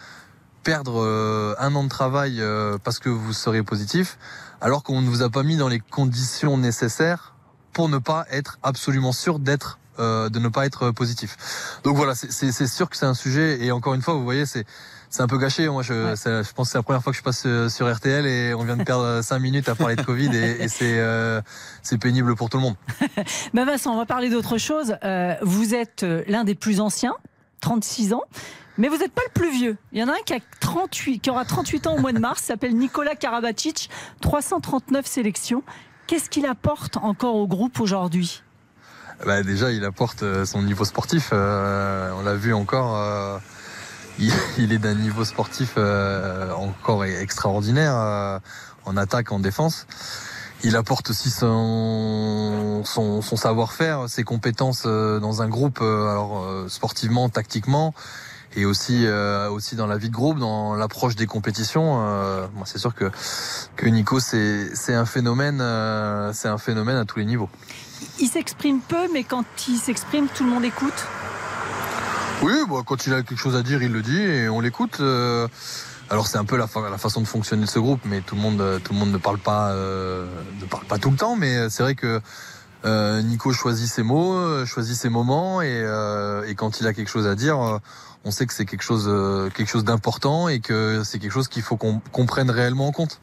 [0.64, 2.44] perdre un an de travail
[2.84, 4.18] parce que vous serez positif,
[4.60, 7.36] alors qu'on ne vous a pas mis dans les conditions nécessaires
[7.74, 11.38] pour ne pas être absolument sûr d'être euh, de ne pas être positif.
[11.84, 14.66] Donc voilà, c'est sûr que c'est un sujet et encore une fois, vous voyez, c'est
[15.10, 15.70] c'est un peu gâché.
[15.70, 16.44] Moi, je, ouais.
[16.44, 18.76] je pense que c'est la première fois que je passe sur RTL et on vient
[18.76, 21.42] de perdre cinq minutes à parler de Covid et, et c'est euh,
[21.82, 22.76] c'est pénible pour tout le monde.
[23.54, 24.98] bah Vincent, on va parler d'autre chose.
[25.04, 27.16] Euh, vous êtes l'un des plus anciens,
[27.62, 28.24] 36 ans.
[28.78, 29.78] Mais vous n'êtes pas le plus vieux.
[29.94, 32.20] Il y en a un qui, a 38, qui aura 38 ans au mois de
[32.20, 33.90] mars, s'appelle Nicolas Karabatic,
[34.22, 35.64] 339 sélections.
[36.08, 38.44] Qu'est-ce qu'il apporte encore au groupe aujourd'hui?
[39.24, 41.30] Bah déjà, il apporte son niveau sportif.
[41.32, 42.96] Euh, on l'a vu encore.
[42.98, 43.38] Euh,
[44.20, 44.32] il,
[44.72, 48.40] est d'un niveau sportif euh, encore extraordinaire euh,
[48.86, 49.88] en attaque, en défense.
[50.64, 56.44] il apporte aussi son, son, son savoir-faire, ses compétences euh, dans un groupe, euh, alors
[56.44, 57.94] euh, sportivement, tactiquement,
[58.58, 59.06] et aussi
[59.52, 61.96] aussi dans la vie de groupe, dans l'approche des compétitions.
[62.56, 63.12] moi, c'est sûr que
[63.76, 65.58] que Nico, c'est c'est un phénomène,
[66.32, 67.50] c'est un phénomène à tous les niveaux.
[68.20, 71.06] Il s'exprime peu, mais quand il s'exprime, tout le monde écoute.
[72.42, 75.02] Oui, bon, quand il a quelque chose à dire, il le dit et on l'écoute.
[76.10, 78.82] Alors c'est un peu la, façon de fonctionner de ce groupe, mais tout le monde,
[78.84, 80.28] tout le monde ne parle pas, euh,
[80.62, 81.36] ne parle pas tout le temps.
[81.36, 82.22] Mais c'est vrai que
[82.86, 87.10] euh, Nico choisit ses mots, euh, choisit ses moments, et, euh, quand il a quelque
[87.10, 87.80] chose à dire, euh,
[88.24, 89.10] on sait que c'est quelque chose,
[89.54, 92.92] quelque chose d'important et que c'est quelque chose qu'il faut qu'on qu prenne réellement en
[92.92, 93.22] compte.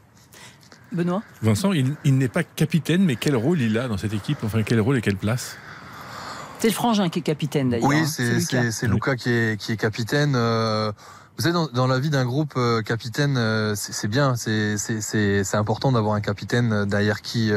[0.93, 1.21] Benoît.
[1.41, 4.37] Vincent, il, il n'est pas capitaine, mais quel rôle il a dans cette équipe?
[4.43, 5.57] Enfin, quel rôle et quelle place?
[6.59, 7.89] C'est le frangin qui est capitaine d'ailleurs.
[7.89, 8.87] Oui, c'est Lucas.
[8.87, 10.33] Lucas qui est, qui est capitaine.
[10.33, 10.93] Euh,
[11.35, 15.91] vous savez, dans, dans la vie d'un groupe, euh, capitaine, euh, c'est bien, c'est important
[15.91, 17.51] d'avoir un capitaine derrière qui,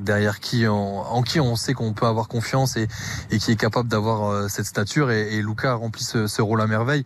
[0.00, 2.88] derrière qui, on, en qui on sait qu'on peut avoir confiance et,
[3.30, 5.10] et qui est capable d'avoir cette stature.
[5.10, 7.04] Et, et Lucas remplit ce, ce, rôle à merveille.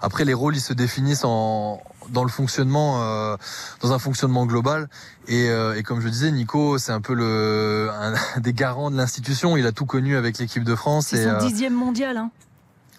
[0.00, 3.36] Après, les rôles, ils se définissent en, dans le fonctionnement, euh,
[3.80, 4.88] dans un fonctionnement global.
[5.28, 8.96] Et, euh, et comme je disais, Nico, c'est un peu le un des garants de
[8.96, 9.56] l'institution.
[9.56, 11.08] Il a tout connu avec l'équipe de France.
[11.08, 12.16] C'est son dixième mondial.
[12.16, 12.30] Hein.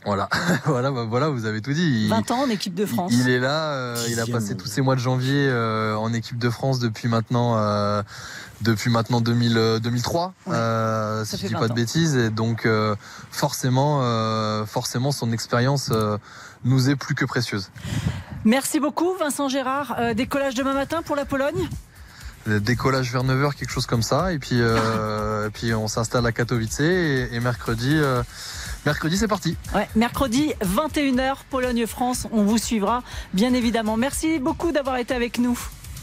[0.06, 0.30] Voilà,
[0.65, 2.08] voilà, bah, voilà, vous avez tout dit.
[2.08, 3.12] 20 ans en équipe de France.
[3.13, 6.39] Il, est là, euh, il a passé tous ces mois de janvier euh, en équipe
[6.39, 8.02] de France depuis maintenant, euh,
[8.62, 12.15] depuis maintenant 2000, 2003, euh, si je dis pas de bêtises.
[12.15, 12.67] Et donc
[13.30, 14.02] forcément,
[14.65, 15.91] forcément, son expérience
[16.63, 17.69] nous est plus que précieuse.
[18.45, 19.95] Merci beaucoup, Vincent Gérard.
[20.15, 21.67] décollage demain matin pour la Pologne.
[22.47, 26.80] Décollage vers 9h, quelque chose comme ça, et puis, et puis on s'installe à Katowice
[26.80, 27.99] et, et mercredi.
[28.86, 29.56] Mercredi, c'est parti.
[29.75, 32.27] Ouais, mercredi, 21h, Pologne-France.
[32.32, 33.95] On vous suivra, bien évidemment.
[33.95, 35.58] Merci beaucoup d'avoir été avec nous.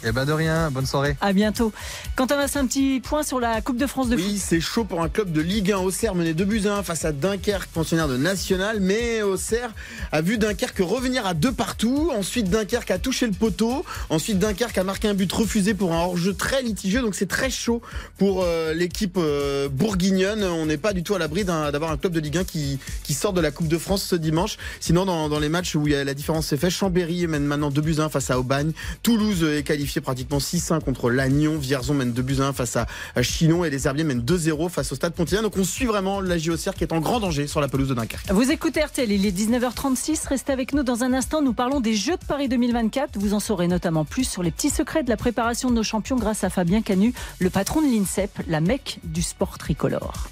[0.05, 1.17] Eh ben de rien, bonne soirée.
[1.21, 1.73] À bientôt.
[2.15, 4.27] Quentin Masse, un petit point sur la Coupe de France de foot.
[4.29, 5.79] Oui, c'est chaud pour un club de Ligue 1.
[5.79, 8.79] Auxerre menait 2 buts à 1 face à Dunkerque, pensionnaire de National.
[8.81, 9.75] Mais Auxerre
[10.13, 12.13] a vu Dunkerque revenir à deux partout.
[12.17, 13.85] Ensuite, Dunkerque a touché le poteau.
[14.09, 17.03] Ensuite, Dunkerque a marqué un but refusé pour un hors-jeu très litigieux.
[17.03, 17.83] Donc c'est très chaud
[18.19, 20.45] pour euh, l'équipe euh, bourguignonne.
[20.45, 23.15] On n'est pas du tout à l'abri d'avoir un, club de Ligue 1 qui, qui
[23.15, 24.59] sort de la Coupe de France ce dimanche.
[24.79, 27.97] Sinon, dans, dans les matchs où la différence s'est faite, Chambéry mène maintenant 2 buts
[27.99, 28.71] à 1 face à Aubagne.
[29.03, 31.57] Toulouse est qualifié pratiquement 6-1 contre Lannion.
[31.57, 32.87] Vierzon mène 2 buts 1 face à
[33.23, 35.41] Chinon et les Herbiers mènent 2-0 face au Stade Pontivien.
[35.41, 37.95] Donc on suit vraiment la JOCR qui est en grand danger sur la pelouse de
[37.95, 38.31] Dunkerque.
[38.31, 40.29] Vous écoutez RTL, il est 19h36.
[40.29, 41.41] Restez avec nous dans un instant.
[41.41, 43.19] Nous parlons des Jeux de Paris 2024.
[43.19, 46.17] Vous en saurez notamment plus sur les petits secrets de la préparation de nos champions
[46.17, 50.29] grâce à Fabien Canu, le patron de l'INSEP, la mecque du sport tricolore.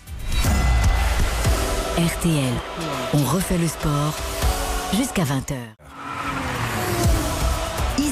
[1.96, 2.52] RTL,
[3.14, 4.14] on refait le sport
[4.94, 5.54] jusqu'à 20h.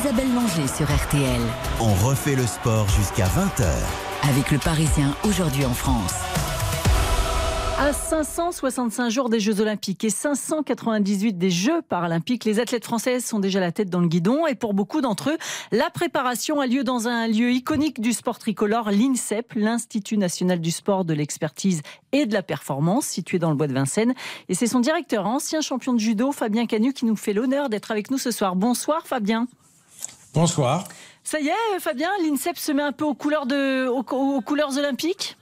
[0.05, 1.41] Isabelle Langer sur RTL.
[1.81, 3.65] On refait le sport jusqu'à 20h.
[4.29, 6.13] Avec le Parisien aujourd'hui en France.
[7.79, 13.39] À 565 jours des Jeux Olympiques et 598 des Jeux Paralympiques, les athlètes françaises sont
[13.39, 15.39] déjà la tête dans le guidon et pour beaucoup d'entre eux,
[15.73, 20.71] la préparation a lieu dans un lieu iconique du sport tricolore, l'INSEP, l'Institut national du
[20.71, 21.81] sport, de l'expertise
[22.13, 24.13] et de la performance, situé dans le bois de Vincennes.
[24.51, 27.91] Et c'est son directeur, ancien champion de judo, Fabien Canu, qui nous fait l'honneur d'être
[27.91, 28.55] avec nous ce soir.
[28.55, 29.49] Bonsoir Fabien.
[30.35, 30.85] Bonsoir.
[31.23, 34.03] Ça y est, Fabien, l'INSEP se met un peu aux couleurs, de, aux,
[34.43, 35.37] couleurs olympiques?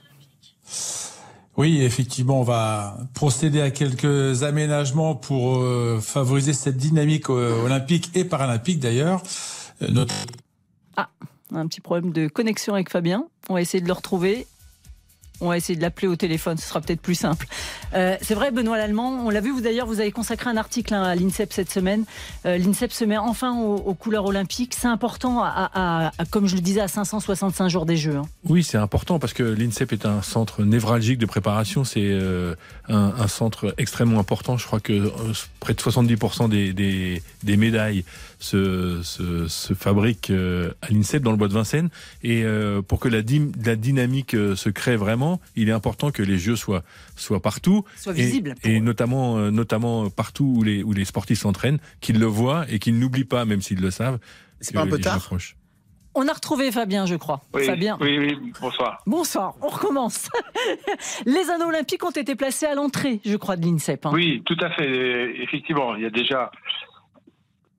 [1.57, 8.11] Oui, effectivement, on va procéder à quelques aménagements pour euh, favoriser cette dynamique euh, olympique
[8.15, 9.21] et paralympique d'ailleurs.
[9.81, 10.13] Euh, notre...
[10.95, 11.09] Ah,
[11.51, 13.25] un petit problème de connexion avec Fabien.
[13.49, 14.47] On va essayer de le retrouver.
[15.43, 17.47] On va essayer de l'appeler au téléphone, ce sera peut-être plus simple.
[17.95, 20.93] Euh, c'est vrai, Benoît Lallemand, on l'a vu, vous d'ailleurs, vous avez consacré un article
[20.93, 22.05] hein, à l'INSEP cette semaine.
[22.45, 24.73] Euh, L'INSEP se met enfin aux, couleurs olympiques.
[24.73, 25.43] C'est important,
[26.31, 28.15] comme je le disais, à 565 jours des Jeux.
[28.15, 28.25] Hein.
[28.45, 31.83] Oui, c'est important parce que l'INSEP est un centre névralgique de préparation.
[31.83, 32.55] C'est euh,
[32.87, 34.57] un, centre extrêmement important.
[34.57, 35.11] Je crois que
[35.59, 38.05] près de 70% des, médailles
[38.39, 39.01] se,
[39.77, 41.89] fabriquent à l'INSEP dans le bois de Vincennes.
[42.23, 42.45] Et
[42.87, 46.83] pour que la dynamique se crée vraiment, il est important que les jeux soient,
[47.15, 47.83] soient partout.
[48.63, 52.79] Et, notamment, euh, notamment partout où les, où les sportifs s'entraînent, qu'ils le voient et
[52.79, 54.19] qu'ils n'oublient pas, même s'ils le savent.
[54.59, 55.29] C'est pas un peu tard
[56.15, 57.41] on a retrouvé Fabien, je crois.
[57.53, 57.97] Oui, Fabien.
[57.99, 59.01] Oui, oui, bonsoir.
[59.07, 60.29] Bonsoir, on recommence.
[61.25, 64.05] les anneaux olympiques ont été placés à l'entrée, je crois, de l'INSEP.
[64.05, 64.11] Hein.
[64.13, 65.41] Oui, tout à fait.
[65.41, 66.51] Effectivement, il y a déjà.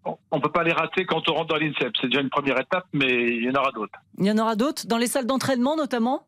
[0.05, 1.93] On ne peut pas les rater quand on rentre dans l'INSEP.
[2.01, 3.99] C'est déjà une première étape, mais il y en aura d'autres.
[4.19, 6.27] Il y en aura d'autres, dans les salles d'entraînement notamment?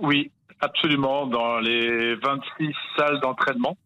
[0.00, 0.30] Oui,
[0.60, 3.76] Absolument, dans les 26 salles d'entraînement.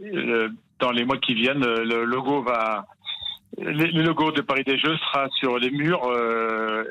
[0.00, 2.86] Euh, dans les mois qui viennent, le logo va,
[3.58, 6.84] le logo de Paris des Jeux sera sur les murs euh,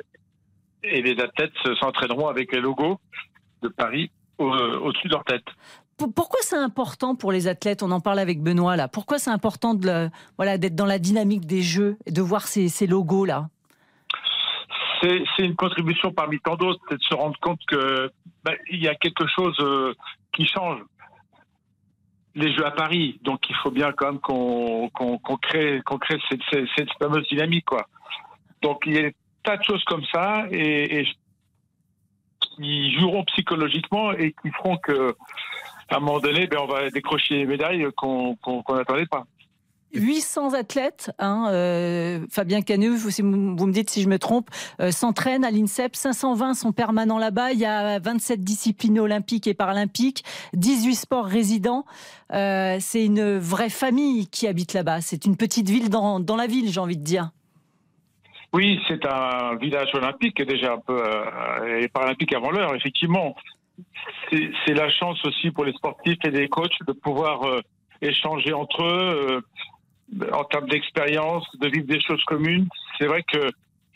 [0.83, 2.99] et les athlètes s'entraîneront avec les logos
[3.61, 5.45] de Paris au-dessus de leur tête.
[5.97, 8.89] Pourquoi c'est important pour les athlètes On en parle avec Benoît là.
[8.89, 12.67] Pourquoi c'est important de voilà d'être dans la dynamique des jeux et de voir ces,
[12.67, 13.47] ces logos là
[15.35, 18.11] C'est une contribution parmi tant d'autres, c'est de se rendre compte que
[18.43, 19.93] ben, il y a quelque chose euh,
[20.31, 20.79] qui change.
[22.33, 24.89] Les Jeux à Paris, donc il faut bien quand même qu'on
[25.41, 27.87] crée, qu'on crée cette, fameuse dynamique quoi.
[28.61, 31.07] Donc il y a des tas de choses comme ça et, et
[32.41, 35.15] qui joueront psychologiquement et qui feront que
[35.89, 38.37] à un moment donné, ben, on va décrocher les médailles qu'on
[38.69, 39.25] n'attendait pas.
[39.95, 44.49] 800 athlètes, hein, euh, Fabien Canu, vous, me dites si je me trompe,
[44.81, 45.95] euh, s'entraînent à l'INSEP.
[45.95, 47.53] 520 sont permanents là-bas.
[47.53, 51.85] Il y a 27 disciplines olympiques et paralympiques, 18 sports résidents.
[52.33, 55.01] Euh, c'est une vraie famille qui habite là-bas.
[55.01, 57.31] C'est une petite ville dans, dans la ville, j'ai envie de dire.
[58.53, 61.03] Oui, c'est un village olympique déjà un peu
[61.77, 63.35] et paralympique avant l'heure, effectivement
[64.31, 67.41] c'est la chance aussi pour les sportifs et les coachs de pouvoir
[68.01, 69.43] échanger entre eux
[70.31, 72.67] en termes d'expérience, de vivre des choses communes.
[72.97, 73.49] C'est vrai que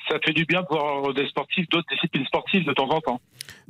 [0.10, 3.22] ça fait du bien de voir des sportifs d'autres disciplines sportives de temps en temps.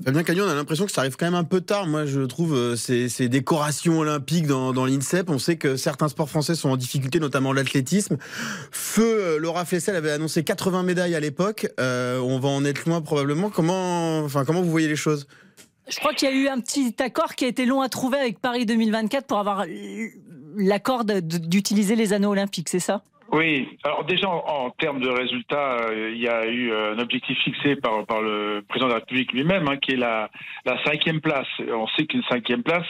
[0.03, 1.85] Fabien Cagnon, on a l'impression que ça arrive quand même un peu tard.
[1.87, 5.29] Moi, je trouve euh, ces, décorations olympiques dans, l'INSEP.
[5.29, 8.17] On sait que certains sports français sont en difficulté, notamment l'athlétisme.
[8.71, 11.67] Feu, Laura Flessel avait annoncé 80 médailles à l'époque.
[11.77, 13.49] on va en être loin probablement.
[13.49, 15.27] Comment, enfin, comment vous voyez les choses?
[15.89, 18.17] Je crois qu'il y a eu un petit accord qui a été long à trouver
[18.17, 19.65] avec Paris 2024 pour avoir
[20.59, 23.01] l'accord d'utiliser les anneaux olympiques, c'est ça?
[23.31, 27.75] Oui, alors déjà en, termes de résultats, euh, il y a eu un objectif fixé
[27.75, 30.29] par, le président de la République lui-même, hein, qui est la
[30.85, 31.47] cinquième place.
[31.59, 32.87] On sait qu'une cinquième place,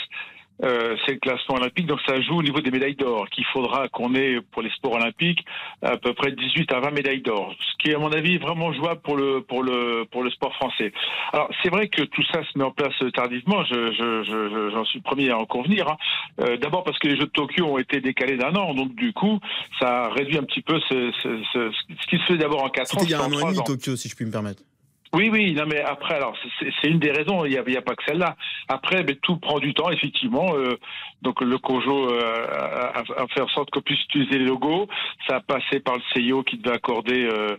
[0.64, 3.88] euh, c'est le classement olympique, donc ça joue au niveau des médailles d'or, qu'il faudra
[3.90, 5.46] qu'on ait pour les sports olympiques
[5.82, 8.74] à peu près 18 à 20 médailles d'or, ce qui est à mon avis vraiment
[8.74, 10.92] jouable pour le pour le pour le sport français.
[11.34, 14.86] Alors c'est vrai que tout ça se met en place tardivement, je, je, je, j'en
[14.86, 15.88] suis le premier à en convenir.
[15.90, 15.98] Hein.
[16.42, 19.14] Euh, d'abord parce que les Jeux de Tokyo ont été décalés d'un an, donc du
[19.14, 19.40] coup
[19.80, 22.98] ça réduit un petit peu ce, ce, ce, ce qui se fait d'abord en quatre
[22.98, 23.02] ans.
[23.04, 24.64] Il y a un an et demi Tokyo, si je puis me permettre.
[25.12, 27.44] Oui, oui, non, mais après, alors c'est une des raisons.
[27.44, 28.36] Il n'y a, a, pas que celle-là.
[28.68, 30.54] Après, mais tout prend du temps, effectivement.
[30.54, 30.78] Euh,
[31.24, 32.46] donc le COJO euh,
[32.94, 34.88] a, fait en sorte qu'on puisse utiliser les logos.
[35.28, 37.58] Ça a passé par le CIO qui devait accorder, euh,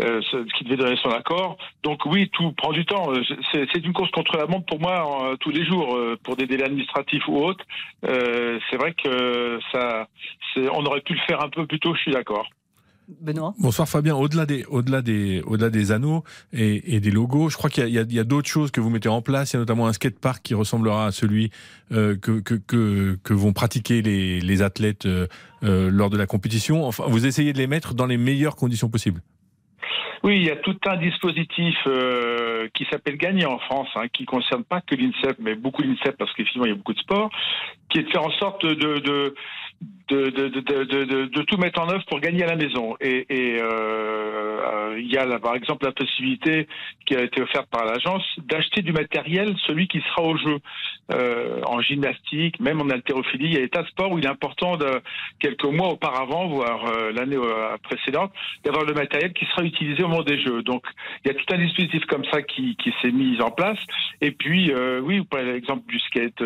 [0.00, 0.20] euh,
[0.56, 1.58] qui devait donner son accord.
[1.82, 3.12] Donc oui, tout prend du temps.
[3.52, 7.28] C'est une course contre la montre pour moi tous les jours, pour des délais administratifs
[7.28, 7.64] ou autres.
[8.02, 10.08] c'est vrai que ça,
[10.56, 11.94] on aurait pu le faire un peu plus tôt.
[11.94, 12.48] Je suis d'accord.
[13.08, 13.54] Benoît.
[13.58, 14.14] Bonsoir Fabien.
[14.14, 18.02] Au-delà des, au-delà des, au-delà des anneaux et, des logos, je crois qu'il y a,
[18.02, 19.52] y a, d'autres choses que vous mettez en place.
[19.52, 21.50] Il y a notamment un skatepark qui ressemblera à celui
[21.92, 25.26] euh, que, que, que, que, vont pratiquer les, les athlètes euh,
[25.62, 26.84] euh, lors de la compétition.
[26.84, 29.20] Enfin, vous essayez de les mettre dans les meilleures conditions possibles.
[30.26, 34.24] Oui, il y a tout un dispositif euh, qui s'appelle Gagner en France, hein, qui
[34.24, 37.30] concerne pas que l'INSEP, mais beaucoup l'INSEP parce qu'effectivement il y a beaucoup de sport,
[37.88, 39.34] qui est de faire en sorte de, de
[40.08, 42.96] de, tout mettre en œuvre pour gagner à la maison.
[43.00, 46.66] Et, et euh, il y a par exemple la possibilité
[47.04, 50.58] qui a été offerte par l'agence d'acheter du matériel, celui qui sera au jeu,
[51.12, 53.46] euh, en gymnastique, même en haltérophilie.
[53.46, 55.00] Il y a des tas de sports où il est important de
[55.38, 58.32] quelques mois auparavant, voire euh, l'année euh, précédente,
[58.64, 60.62] d'avoir le matériel qui sera utilisé au moment des jeux.
[60.62, 60.84] Donc
[61.24, 63.78] il y a tout un dispositif comme ça qui, qui s'est mis en place.
[64.20, 66.42] Et puis euh, oui, vous prenez l'exemple du skate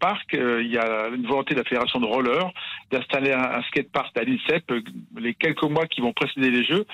[0.00, 2.47] park, il y a une volonté de la fédération de roller
[2.90, 4.82] d'installer un, un skatepark à l'INSEP euh,
[5.18, 6.86] les quelques mois qui vont précéder les Jeux,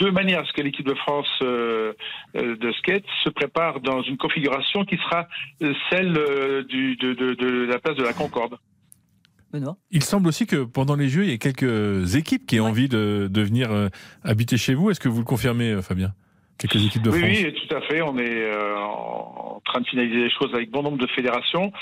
[0.00, 1.92] de manière à ce que l'équipe de France euh,
[2.36, 5.28] euh, de skate se prépare dans une configuration qui sera
[5.90, 6.12] celle
[6.68, 8.58] du, de, de, de la place de la Concorde.
[9.52, 9.76] Benoît?
[9.90, 12.88] Il semble aussi que pendant les Jeux, il y a quelques équipes qui ont envie
[12.88, 13.70] de, de venir
[14.22, 14.90] habiter chez vous.
[14.90, 16.12] Est-ce que vous le confirmez, Fabien?
[16.58, 17.38] Quelques équipes de oui, France.
[17.44, 18.02] Oui, tout à fait.
[18.02, 21.72] On est en train de finaliser les choses avec bon nombre de fédérations.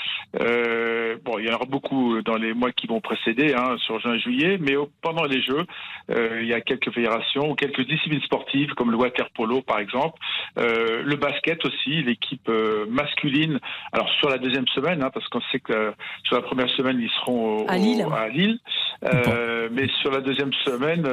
[0.41, 3.99] Euh, bon, il y en aura beaucoup dans les mois qui vont précéder, hein, sur
[3.99, 5.65] juin et juillet, mais pendant les Jeux,
[6.11, 9.79] euh, il y a quelques fédérations ou quelques disciplines sportives, comme le water polo par
[9.79, 10.17] exemple,
[10.57, 13.59] euh, le basket aussi, l'équipe euh, masculine.
[13.91, 15.91] Alors sur la deuxième semaine, hein, parce qu'on sait que euh,
[16.23, 18.59] sur la première semaine ils seront au, à Lille, à Lille
[19.03, 21.07] euh, mais sur la deuxième semaine,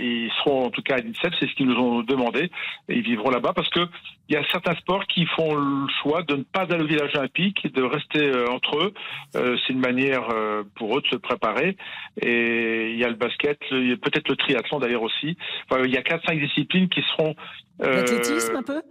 [0.00, 3.02] ils seront en tout cas à l'INSEP, c'est ce qu'ils nous ont demandé, et ils
[3.02, 3.80] vivront là-bas parce que
[4.30, 7.10] il y a certains sports qui font le choix de ne pas aller au village
[7.16, 8.94] olympique, de rester euh, entre eux.
[9.34, 11.76] Euh, c'est une manière euh, pour eux de se préparer.
[12.22, 15.36] Et il y a le basket, peut-être le triathlon d'ailleurs aussi.
[15.84, 17.34] Il y a quatre cinq disciplines qui seront.
[17.80, 18.82] L'athlétisme un peu?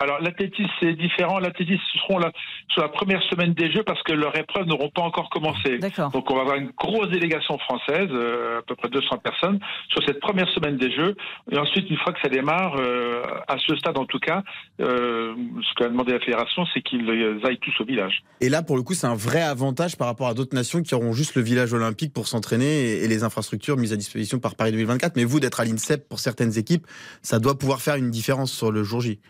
[0.00, 1.38] Alors l'athlétisme c'est différent.
[1.38, 2.32] L'athlétisme seront là
[2.68, 5.78] sur la première semaine des Jeux parce que leurs épreuves n'auront pas encore commencé.
[6.12, 10.02] Donc on va avoir une grosse délégation française, euh, à peu près 200 personnes, sur
[10.04, 11.14] cette première semaine des Jeux.
[11.50, 14.42] Et ensuite, une fois que ça démarre, euh, à ce stade en tout cas,
[14.80, 17.08] euh, ce qu'a demandé la fédération, c'est qu'ils
[17.44, 18.22] aillent tous au village.
[18.40, 20.94] Et là, pour le coup, c'est un vrai avantage par rapport à d'autres nations qui
[20.94, 24.72] auront juste le village olympique pour s'entraîner et, les infrastructures mises à disposition par Paris
[24.72, 25.16] 2024.
[25.16, 26.86] Mais vous, d'être à l'INSEP pour certaines équipes,
[27.22, 29.20] ça doit pouvoir faire une différence sur le jour J.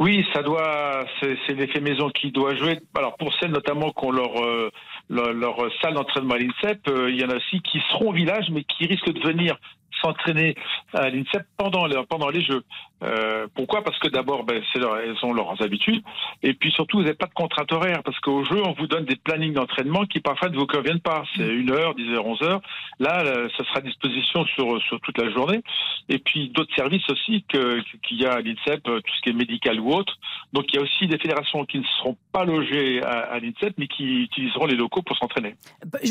[0.00, 2.80] Oui, ça doit, c'est l'effet maison qui doit jouer.
[2.96, 4.70] Alors pour celles notamment qui ont leur, euh,
[5.10, 8.46] leur, salle d'entraînement à l'INSEP, euh, il y en a aussi qui seront au village
[8.50, 9.58] mais qui risquent de venir
[10.00, 10.54] s'entraîner
[10.92, 12.62] à l'INSEP pendant, pendant les Jeux.
[13.02, 13.82] Euh, pourquoi?
[13.82, 16.02] Parce que d'abord, ben, elles ont leurs habitudes,
[16.42, 19.04] et puis surtout, vous n'avez pas de contrainte horaire, parce qu'au jeu, on vous donne
[19.04, 21.22] des plannings d'entraînement qui parfois ne vous conviennent pas.
[21.36, 21.60] C'est mm.
[21.60, 22.60] une heure, 10 heures, 11 heures.
[22.98, 23.24] Là,
[23.56, 25.62] ça sera à disposition sur, sur toute la journée.
[26.08, 29.80] Et puis d'autres services aussi qu'il y a à l'INSEP, tout ce qui est médical
[29.80, 30.18] ou autre.
[30.52, 33.74] Donc il y a aussi des fédérations qui ne seront pas logées à, à l'INSEP,
[33.78, 35.54] mais qui utiliseront les locaux pour s'entraîner.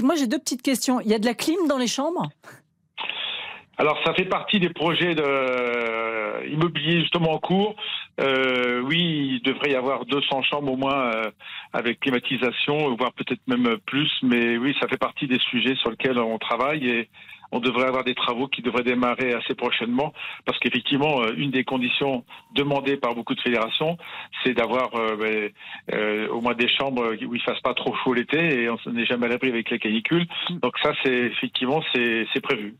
[0.01, 0.99] Moi, j'ai deux petites questions.
[1.01, 2.29] Il y a de la clim dans les chambres?
[3.79, 7.77] Alors, ça fait partie des projets de, euh, immobiliers justement en cours.
[8.19, 11.31] Euh, oui, il devrait y avoir 200 chambres au moins euh,
[11.71, 14.11] avec climatisation, voire peut-être même plus.
[14.21, 17.09] Mais oui, ça fait partie des sujets sur lesquels on travaille et
[17.53, 20.13] on devrait avoir des travaux qui devraient démarrer assez prochainement,
[20.45, 23.97] parce qu'effectivement, une des conditions demandées par beaucoup de fédérations,
[24.43, 25.49] c'est d'avoir ben,
[26.29, 29.25] au moins des chambres où il fasse pas trop chaud l'été et on n'est jamais
[29.25, 30.27] à l'abri avec les canicules.
[30.61, 32.75] Donc ça, c'est effectivement c'est prévu.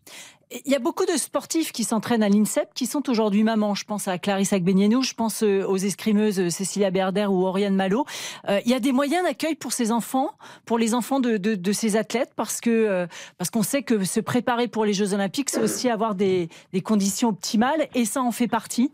[0.52, 3.76] Il y a beaucoup de sportifs qui s'entraînent à l'INSEP qui sont aujourd'hui mamans.
[3.76, 7.76] Je pense à Clarisse Agbenienou, je pense euh, aux escrimeuses euh, Cécilia Berder ou Oriane
[7.76, 8.08] Malo.
[8.48, 10.32] Euh, il y a des moyens d'accueil pour ces enfants,
[10.66, 13.08] pour les enfants de, ces athlètes, parce que
[13.38, 16.50] parce qu'on sait que se préparer pour les Jeux Olympiques, c'est aussi avoir des
[16.84, 18.92] conditions optimales, et ça en fait partie.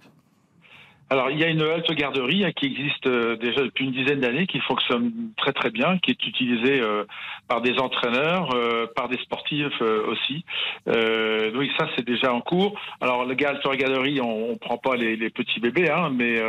[1.12, 4.22] Alors, il y a une halte garderie hein, qui existe euh, déjà depuis une dizaine
[4.22, 7.04] d'années, qui fonctionne très très bien, qui est utilisée euh,
[7.48, 10.44] par des entraîneurs, euh, par des sportifs aussi.
[10.88, 12.80] donc ça, c'est déjà en cours.
[13.02, 16.42] Alors, le halte garderie, on, on prend pas les, petits bébés, hein, mais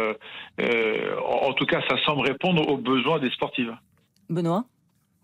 [0.62, 3.68] en, en tout cas, ça semble répondre aux besoins des sportifs.
[4.30, 4.64] Benoît?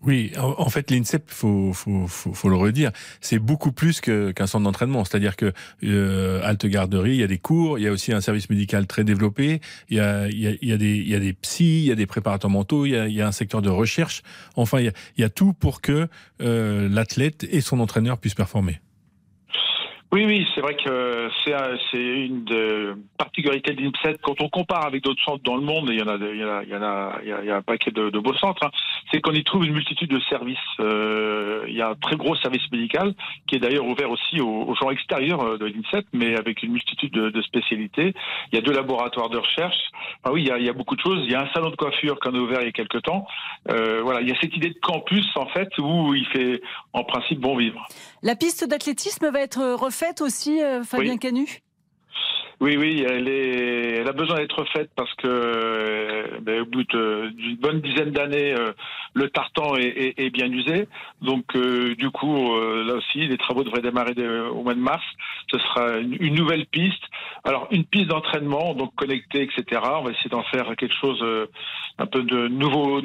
[0.05, 4.65] Oui, en fait, l'INSEP, faut, faut, faut, faut, le redire, c'est beaucoup plus qu'un centre
[4.65, 5.05] d'entraînement.
[5.05, 8.19] C'est-à-dire que euh, halte garderie, il y a des cours, il y a aussi un
[8.19, 11.07] service médical très développé, il y a, il y a, il y a des, il
[11.07, 13.21] y a des psys, il y a des préparateurs mentaux, il y a, il y
[13.21, 14.23] a un secteur de recherche.
[14.57, 16.09] Enfin, il y a, il y tout pour que
[16.41, 18.81] euh, l'athlète et son entraîneur puissent performer.
[20.13, 21.27] Oui, oui, c'est vrai que
[21.91, 24.19] c'est une de particularités de l'INSET.
[24.21, 26.43] Quand on compare avec d'autres centres dans le monde, il y en a, il y
[26.43, 28.69] a, il y en a, il y a un paquet de, beaux centres, hein,
[29.11, 30.59] c'est qu'on y trouve une multitude de services.
[30.79, 33.15] Euh, il y a un très gros service médical
[33.47, 37.11] qui est d'ailleurs ouvert aussi aux, gens extérieurs euh, de l'INSET, mais avec une multitude
[37.11, 38.13] de, de, spécialités.
[38.51, 39.81] Il y a deux laboratoires de recherche.
[40.23, 41.23] Ah oui, il y, a, il y a beaucoup de choses.
[41.25, 43.25] Il y a un salon de coiffure qu'on a ouvert il y a quelques temps.
[43.71, 46.61] Euh, voilà, il y a cette idée de campus en fait où il fait
[46.93, 47.83] en principe bon vivre.
[48.23, 51.61] La piste d'athlétisme va être refaite aussi, euh, Fabien Canu?
[52.63, 57.57] Oui, oui, elle, est, elle a besoin d'être faite parce que ben, au bout d'une
[57.57, 58.71] bonne dizaine d'années, euh,
[59.13, 60.87] le tartan est, bien usé.
[61.21, 64.13] Donc, euh, du coup, euh, là aussi, les travaux devraient démarrer
[64.49, 65.03] au mois de mars.
[65.51, 67.03] Ce sera une, nouvelle piste.
[67.43, 69.81] Alors, une piste d'entraînement, donc connectée, etc.
[69.83, 71.21] On va essayer d'en faire quelque chose
[71.97, 73.01] un peu de nouveau,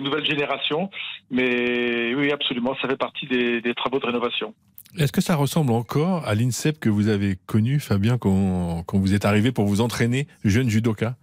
[0.00, 0.88] nouvelle génération.
[1.30, 4.54] Mais oui, absolument, ça fait partie des, travaux de rénovation.
[4.98, 9.24] Est-ce que ça ressemble encore à l'INSEP que vous avez connu, Fabien, quand vous êtes
[9.24, 11.14] arrivé pour vous entraîner, jeune judoka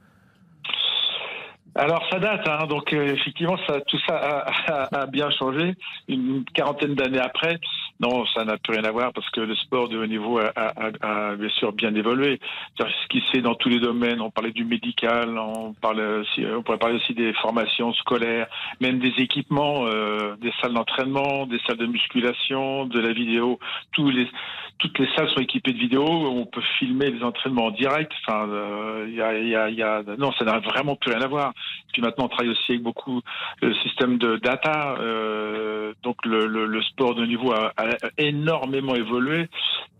[1.75, 4.43] alors ça date, hein, donc euh, effectivement ça, tout ça
[4.91, 5.75] a, bien changé
[6.09, 7.57] une quarantaine d'années après.
[7.99, 11.35] Non, ça n'a plus rien à voir parce que le sport de haut niveau a,
[11.35, 12.39] bien sûr bien évolué.
[12.77, 16.77] Ce qui se fait dans tous les domaines, on parlait du médical, on, aussi, pourrait
[16.77, 18.47] parler aussi des formations scolaires,
[18.79, 23.59] même des équipements, euh, des salles d'entraînement, des salles de musculation, de la vidéo.
[23.91, 28.13] Toutes les salles sont équipées de vidéos, on peut filmer les entraînements en direct.
[28.25, 31.53] Enfin, euh, y, a, non, ça n'a vraiment plus rien à voir.
[31.91, 33.21] Puis maintenant, on travaille aussi avec beaucoup
[33.61, 34.95] le système de data.
[34.99, 39.49] Euh, donc le, le, sport de niveau a, a énormément évolué.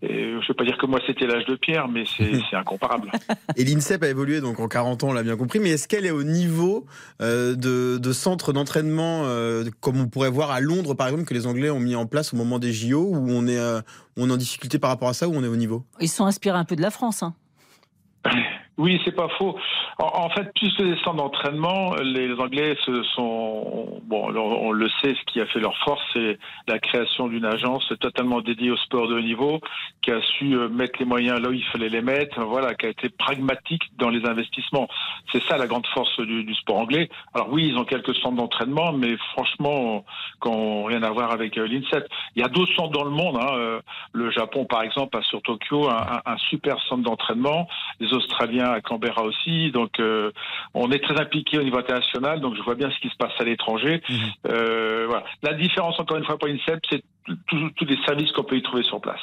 [0.02, 3.10] Et je ne veux pas dire que moi c'était l'âge de pierre, mais c'est incomparable.
[3.56, 5.58] Et l'INSEP a évolué donc en 40 ans, on l'a bien compris.
[5.58, 6.86] Mais est-ce qu'elle est au niveau
[7.20, 11.34] euh, de, de centres d'entraînement euh, comme on pourrait voir à Londres par exemple que
[11.34, 13.80] les Anglais ont mis en place au moment des JO où on est, euh,
[14.16, 15.84] on est en difficulté par rapport à ça ou on est au niveau?
[16.00, 17.22] Ils sont inspirés un peu de la France.
[17.22, 17.34] Hein.
[18.78, 19.56] Oui, c'est pas faux.
[20.02, 25.32] En, fait, plus des centres d'entraînement, les Anglais se sont bon, on le sait, ce
[25.32, 29.14] qui a fait leur force, c'est la création d'une agence totalement dédiée au sport de
[29.14, 29.60] haut niveau,
[30.00, 32.86] qui a su euh, mettre les moyens là où il fallait les mettre, voilà, qui
[32.86, 34.88] a été pragmatique dans les investissements.
[35.32, 37.10] C'est ça la grande force du, sport anglais.
[37.34, 40.04] Alors oui, ils ont quelques centres d'entraînement, mais franchement,
[40.38, 42.08] quand rien à voir avec euh, l'INSEP.
[42.36, 43.36] Il y a d'autres centres dans le monde.
[43.36, 43.52] Hein.
[43.52, 43.80] Euh,
[44.12, 47.68] le Japon, par exemple, a sur Tokyo un, un super centre d'entraînement.
[48.00, 49.70] Les Australiens à Canberra aussi.
[49.72, 50.30] Donc, euh,
[50.74, 52.40] on est très impliqué au niveau international.
[52.40, 54.02] Donc, je vois bien ce qui se passe à l'étranger.
[54.08, 54.16] Mhm.
[54.48, 55.24] Euh, voilà.
[55.42, 57.02] La différence, encore une fois, pour l'INSEP, c'est
[57.46, 59.20] tous les services qu'on peut y trouver sur place.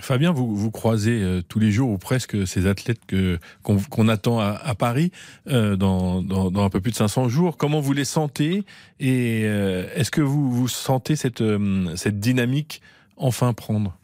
[0.00, 3.00] Fabien, vous, vous croisez euh, tous les jours ou presque ces athlètes
[3.62, 5.12] qu'on attend à, Paris
[5.46, 7.56] dans, dans, un peu plus de 500 jours.
[7.56, 8.64] Comment vous les sentez
[8.98, 11.44] et est-ce que vous, vous sentez cette,
[11.94, 12.82] cette dynamique
[13.16, 13.96] enfin prendre?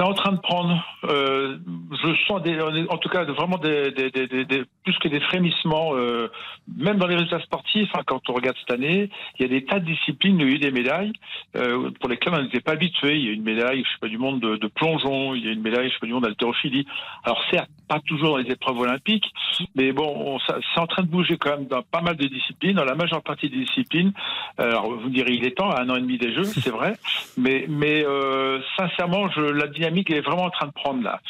[0.00, 0.82] C'est en train de prendre.
[1.04, 1.58] Euh,
[1.90, 2.40] je sens
[2.88, 6.30] en tout cas vraiment plus que des frémissements, euh,
[6.74, 7.90] même dans les résultats sportifs.
[7.94, 10.50] Hein, quand on regarde cette année, il y a des tas de disciplines, il y
[10.50, 11.12] a eu des médailles
[11.56, 13.16] euh, pour lesquelles on n'était pas habitué.
[13.16, 15.34] Il y a une médaille, je sais pas, du monde de, plongeon.
[15.34, 16.86] Il y a une médaille, je sais pas, du monde d'haltérophilie.
[17.24, 19.26] Alors certes, pas toujours dans les épreuves olympiques,
[19.74, 22.84] mais bon, c'est en train de bouger quand même dans pas mal de disciplines, dans
[22.84, 24.12] la majeure partie des disciplines.
[24.56, 26.94] Alors vous direz, il est temps, à un an et demi des Jeux, c'est vrai,
[27.36, 31.20] mais mais euh, sincèrement, je la dynamique dynamique est vraiment en train de prendre là.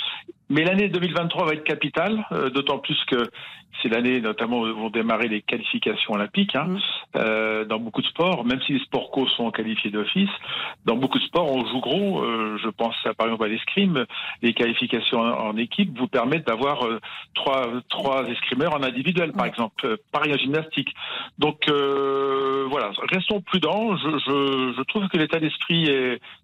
[0.51, 3.31] Mais l'année 2023 va être capitale, euh, d'autant plus que
[3.83, 6.79] c'est l'année notamment où vont démarrer les qualifications olympiques hein, mm.
[7.17, 10.31] euh, dans beaucoup de sports, même si les sports co sont qualifiés d'office.
[10.85, 12.23] Dans beaucoup de sports, on joue gros.
[12.23, 14.05] Euh, je pense à, par exemple à l'escrime.
[14.43, 17.01] Les qualifications en, équipe vous permettent d'avoir euh,
[17.35, 19.87] trois, trois escrimeurs en individuel, par exemple.
[19.87, 20.95] Euh, pareil en gymnastique.
[21.39, 23.97] Donc euh, voilà, restons prudents.
[23.97, 25.91] Je, je, je trouve que l'état d'esprit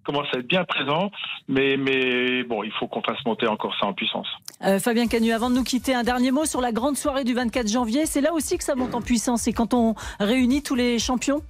[0.05, 1.11] commence à être bien présent,
[1.49, 4.29] mais, mais bon, il faut qu'on fasse monter encore ça en puissance.
[4.81, 7.69] Fabien Canu, avant de nous quitter, un dernier mot sur la grande soirée du 24
[7.69, 8.07] janvier.
[8.07, 9.47] C'est là aussi que ça monte en puissance.
[9.49, 11.43] Et quand on réunit tous les champions?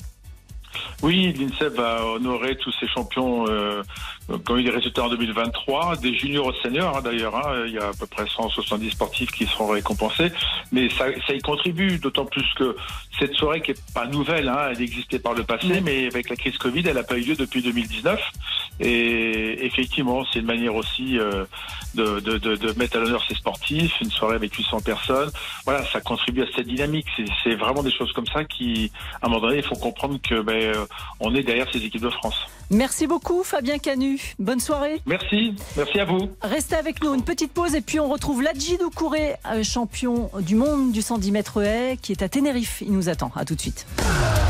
[1.02, 3.82] Oui, l'INSEP va honorer tous ces champions euh,
[4.26, 7.36] qui ont eu des résultats en 2023, des juniors aux seniors hein, d'ailleurs.
[7.36, 10.32] Hein, il y a à peu près 170 sportifs qui seront récompensés,
[10.72, 12.76] mais ça, ça y contribue, d'autant plus que
[13.18, 16.36] cette soirée qui est pas nouvelle, hein, elle existait par le passé, mais avec la
[16.36, 18.20] crise Covid, elle n'a pas eu lieu depuis 2019.
[18.78, 21.44] Et effectivement, c'est une manière aussi euh,
[21.94, 25.30] de, de, de, de, mettre à l'honneur ces sportifs, une soirée avec 800 personnes.
[25.64, 27.06] Voilà, ça contribue à cette dynamique.
[27.42, 28.90] C'est vraiment des choses comme ça qui,
[29.22, 30.86] à un moment donné, il faut comprendre que ben, euh,
[31.20, 32.36] on est derrière ces équipes de France.
[32.70, 34.15] Merci beaucoup Fabien Canu.
[34.38, 35.00] Bonne soirée.
[35.06, 36.30] Merci, merci à vous.
[36.42, 40.54] Restez avec nous, une petite pause et puis on retrouve Ladji Doucouré, euh, champion du
[40.54, 42.82] monde du 110 mètres haies, qui est à Tenerife.
[42.84, 43.30] Il nous attend.
[43.36, 43.86] À tout de suite.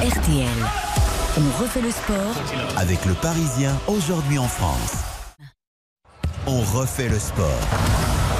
[0.00, 0.46] RTL.
[1.38, 2.16] On refait le sport
[2.78, 4.94] avec le Parisien aujourd'hui en France.
[6.46, 7.60] On refait le sport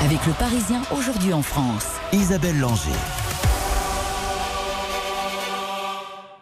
[0.04, 1.86] avec le Parisien aujourd'hui en France.
[2.12, 3.25] Isabelle Langer.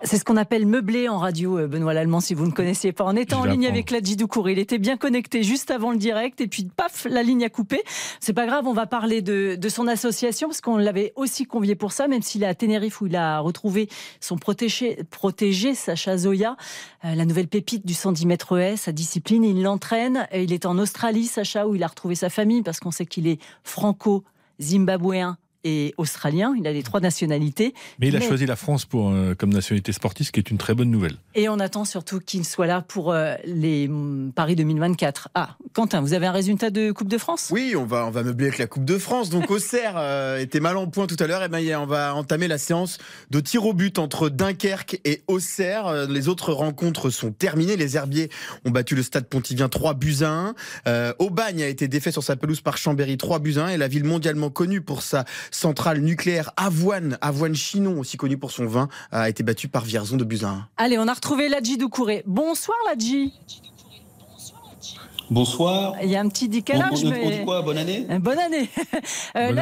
[0.05, 3.05] C'est ce qu'on appelle meubler en radio, euh, Benoît Lallemand, si vous ne connaissiez pas.
[3.05, 6.43] En étant en ligne avec Ladji Doucouré, il était bien connecté juste avant le direct
[6.43, 7.83] et puis paf, la ligne a coupé.
[8.21, 11.93] C'est pas grave, on va parler de, son association parce qu'on l'avait aussi convié pour
[11.93, 13.89] ça, même s'il est à Tenerife où il a retrouvé
[14.21, 16.57] son protégé, protégé Sacha Zoya,
[17.07, 20.29] euh, la nouvelle pépite du 110 mètres haies, sa discipline, il l'entraîne.
[20.35, 23.27] Il est en Australie, Sacha, où il a retrouvé sa famille parce qu'on sait qu'il
[23.27, 26.55] est franco-zimbabwéen et australien.
[26.59, 27.75] Il a les trois nationalités.
[27.99, 30.59] Mais il a choisi la France pour, euh, comme nationalité sportive, ce qui est une
[30.59, 31.17] très bonne nouvelle.
[31.35, 35.31] Et on attend surtout qu'il soit là pour euh, les mm, Paris 2024.
[35.35, 37.49] Ah, Quentin, vous avez un résultat de Coupe de France?
[37.51, 39.31] Oui, on va, on va meubler avec la Coupe de France.
[39.31, 41.43] Donc Auxerre euh, était mal en point tout à l'heure.
[41.43, 42.99] Et ben, on va entamer la séance
[43.31, 46.07] de tir au but entre Dunkerque et Auxerre.
[46.09, 47.77] Les autres rencontres sont terminées.
[47.77, 48.29] Les Herbiers
[48.65, 50.55] ont battu le Stade Pontivien 3 buts à
[50.87, 51.15] 1.
[51.19, 53.69] Aubagne a été défait sur sa pelouse par Chambéry 3 buts à 1.
[53.71, 55.25] Et la ville mondialement connue pour sa
[55.55, 60.17] centrale nucléaire Avoine, Avoine Chinon, aussi connu pour son vin, a été battu par Vierzon
[60.17, 60.67] de Buzyn.
[60.77, 62.23] Allez, on a retrouvé Ladji Doucouré.
[62.27, 63.33] Bonsoir Ladji.
[65.31, 65.95] Bonsoir.
[66.03, 67.03] Il y a un petit décalage.
[67.05, 67.39] On, mais...
[67.39, 67.63] dit quoi?
[67.63, 68.07] Bonne année?
[68.11, 68.69] Euh, Bonne année.
[69.37, 69.53] Euh,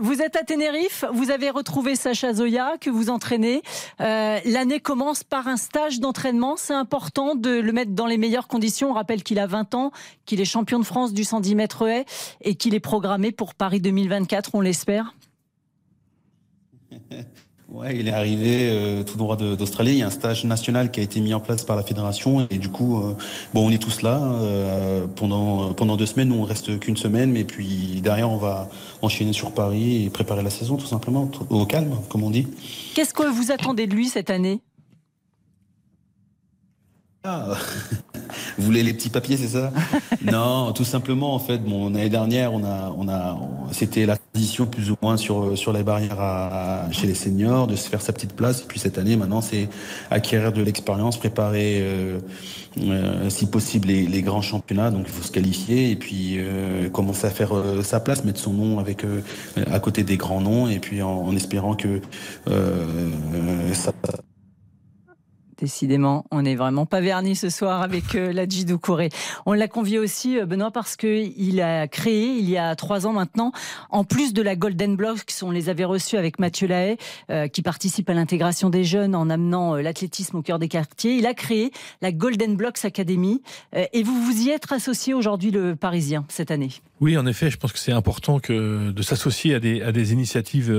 [0.00, 3.62] vous êtes à Tenerife, vous avez retrouvé Sacha Zoya que vous entraînez.
[4.00, 6.56] Euh, l'année commence par un stage d'entraînement.
[6.56, 8.90] C'est important de le mettre dans les meilleures conditions.
[8.90, 9.92] On rappelle qu'il a 20 ans,
[10.24, 12.06] qu'il est champion de France du 110 mètres haies
[12.40, 15.14] et qu'il est programmé pour Paris 2024, on l'espère.
[17.72, 19.92] Ouais, il est arrivé euh, tout droit d'Australie.
[19.92, 22.48] Il y a un stage national qui a été mis en place par la fédération
[22.50, 23.14] et du coup, euh,
[23.54, 26.32] bon, on est tous là euh, pendant pendant deux semaines.
[26.32, 28.68] On reste qu'une semaine, mais puis derrière, on va
[29.02, 32.48] enchaîner sur Paris et préparer la saison tout simplement au calme, comme on dit.
[32.96, 34.62] Qu'est-ce que vous attendez de lui cette année?
[37.24, 37.56] Ah.
[38.58, 39.72] Vous voulez les petits papiers, c'est ça
[40.22, 43.38] Non, tout simplement, en fait, bon, l'année dernière, on a, on a,
[43.72, 47.76] c'était la tradition plus ou moins sur, sur les barrières à, chez les seniors, de
[47.76, 48.62] se faire sa petite place.
[48.62, 49.68] Et puis cette année, maintenant, c'est
[50.10, 52.20] acquérir de l'expérience, préparer, euh,
[52.78, 54.90] euh, si possible, les, les, grands championnats.
[54.90, 58.40] Donc, il faut se qualifier et puis euh, commencer à faire euh, sa place, mettre
[58.40, 59.22] son nom avec, euh,
[59.70, 62.00] à côté des grands noms et puis en, en espérant que
[63.72, 63.92] ça
[65.60, 68.32] Décidément, on n'est vraiment pas verni ce soir avec euh.
[69.44, 73.12] On l'a convié aussi, euh, Benoît, parce qu'il a créé, il y a trois ans
[73.12, 73.52] maintenant,
[73.90, 76.96] en plus de la Golden Blocks, on les avait reçus avec Mathieu Lahaye,
[77.30, 81.16] euh, qui participe à l'intégration des jeunes en amenant l'athlétisme au cœur des quartiers.
[81.16, 83.42] Il a créé la Golden Blocks Academy.
[83.74, 86.70] et vous vous y êtes associé aujourd'hui, le Parisien, cette année.
[87.00, 90.74] Oui, en effet, je pense que c'est important de s'associer à des, initiatives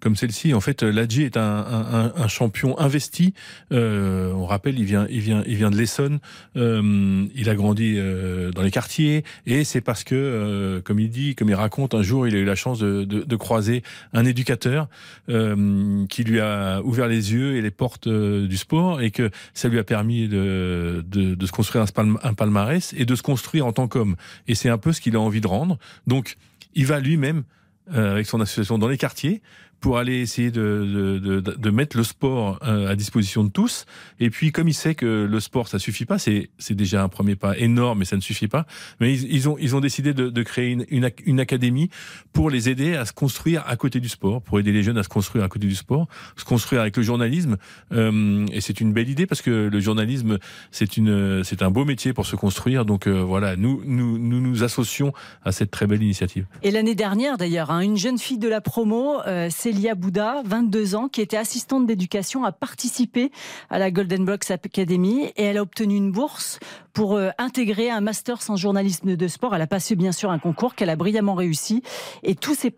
[0.00, 0.54] comme celle-ci.
[0.54, 3.34] En fait, l'AG est un, champion investi.
[3.72, 6.20] Euh, euh, on rappelle, il vient, il vient, il vient de l'Essonne.
[6.56, 11.34] Euh, il a grandi euh, dans les quartiers et c'est parce que, comme il dit,
[11.34, 14.88] comme il raconte, un jour il a eu la chance de, croiser un éducateur
[15.26, 19.78] qui lui a ouvert les yeux et les portes du sport et que ça lui
[19.78, 23.88] a permis de, de, se construire un, un palmarès et de se construire en tant
[23.88, 24.16] qu'homme.
[24.46, 25.78] Et c'est un peu ce qu'il a envie de rendre.
[26.06, 26.36] Donc,
[26.74, 27.44] il va lui-même
[27.92, 29.40] avec son association dans les quartiers
[29.80, 33.86] pour aller essayer de, de, de, de, mettre le sport euh, à disposition de tous.
[34.18, 37.34] Et puis, comme il sait que le sport, ça suffit pas, c'est, déjà un premier
[37.34, 38.66] pas énorme, mais ça ne suffit pas.
[39.00, 41.90] Mais ils, ont, ils ont décidé de, créer une, une, une, académie
[42.32, 45.02] pour les aider à se construire à côté du sport, pour aider les jeunes à
[45.02, 47.56] se construire à côté du sport, se construire avec le journalisme.
[47.92, 50.38] Euh, et c'est une belle idée parce que le journalisme,
[50.70, 52.84] c'est une, c'est un beau métier pour se construire.
[52.84, 55.12] Donc euh, voilà, nous, nous, nous nous associons
[55.44, 56.46] à cette très belle initiative.
[56.62, 60.42] Et l'année dernière, d'ailleurs, hein, une jeune fille de la promo, euh, c'est Célia Bouddha,
[60.46, 63.30] 22 ans, qui était assistante d'éducation, a participé
[63.68, 66.58] à la Golden Box Academy et elle a obtenu une bourse
[66.92, 69.54] pour euh, intégrer un master en journalisme de sport.
[69.54, 71.82] Elle a passé bien sûr un concours qu'elle a brillamment réussi
[72.22, 72.70] et tous ses,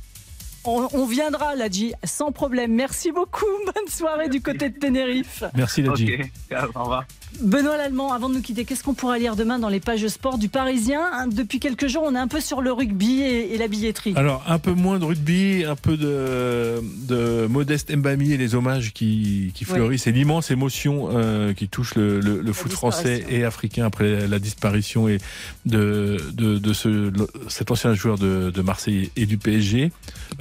[0.68, 2.74] On, on viendra, Ladji, sans problème.
[2.74, 3.46] Merci beaucoup.
[3.66, 5.46] Bonne soirée du côté de Tenerife.
[5.56, 6.14] Merci, Ladji.
[6.14, 7.06] Ok, au revoir.
[7.42, 10.08] Benoît Lallemand, avant de nous quitter, qu'est-ce qu'on pourra lire demain dans les pages de
[10.08, 11.02] sport du Parisien?
[11.14, 14.14] Hein, Depuis quelques jours, on est un peu sur le rugby et, la billetterie.
[14.16, 18.92] Alors, un peu moins de rugby, un peu de, de Modeste Mbami et les hommages
[18.94, 20.04] qui, qui fleurissent.
[20.04, 25.08] C'est l'immense émotion euh, qui touche le, le, foot français et africain après la disparition
[25.08, 25.20] et
[25.66, 27.12] de, de, de ce,
[27.50, 29.92] cet ancien joueur de, de Marseille et du PSG.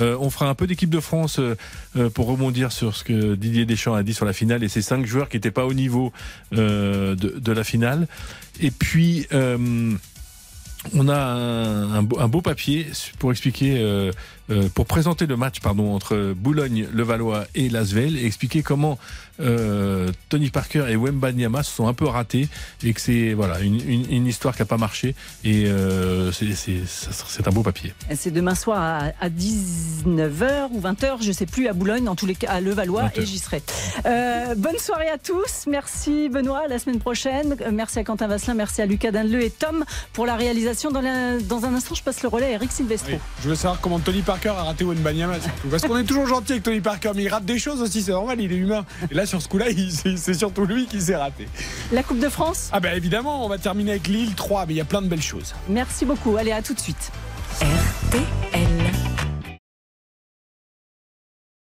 [0.01, 3.64] Euh, on fera un peu d'équipe de France euh, pour rebondir sur ce que Didier
[3.64, 6.12] Deschamps a dit sur la finale et ces cinq joueurs qui n'étaient pas au niveau.
[6.55, 8.07] Euh, euh, de, la finale.
[8.61, 9.95] Et puis, euh,
[10.95, 12.87] on a un, beau, papier
[13.19, 14.12] pour expliquer euh,
[14.51, 18.99] euh, pour présenter le match pardon, entre Boulogne-Levallois et Lasvel et expliquer comment
[19.40, 22.49] euh, Tony Parker et Wemba Nyama se sont un peu ratés
[22.82, 27.47] et que c'est voilà, une, une, une histoire qui n'a pas marché et euh, c'est
[27.49, 27.92] un beau papier.
[28.14, 32.14] C'est demain soir à, à 19h ou 20h, je ne sais plus, à Boulogne, en
[32.14, 33.62] tous les cas à Levallois et j'y serai.
[34.07, 35.66] Euh, bonne soirée à tous.
[35.66, 37.57] Merci Benoît, à la semaine prochaine.
[37.72, 40.90] Merci à Quentin Vasselin, merci à Lucas Danleux et Tom pour la réalisation.
[40.90, 43.16] Dans, la, dans un instant, je passe le relais à Eric Silvestro.
[43.42, 45.37] Je veux savoir comment Tony Parker Parker a raté Wembanyama,
[45.70, 48.12] Parce qu'on est toujours gentil avec Tony Parker, mais il rate des choses aussi, c'est
[48.12, 48.84] normal, il est humain.
[49.11, 49.66] Et là, sur ce coup-là,
[50.16, 51.49] c'est surtout lui qui s'est raté.
[51.91, 54.76] La Coupe de France Ah, ben évidemment, on va terminer avec Lille 3, mais il
[54.76, 55.55] y a plein de belles choses.
[55.70, 56.37] Merci beaucoup.
[56.37, 57.11] Allez, à tout de suite.
[57.62, 58.86] RTL.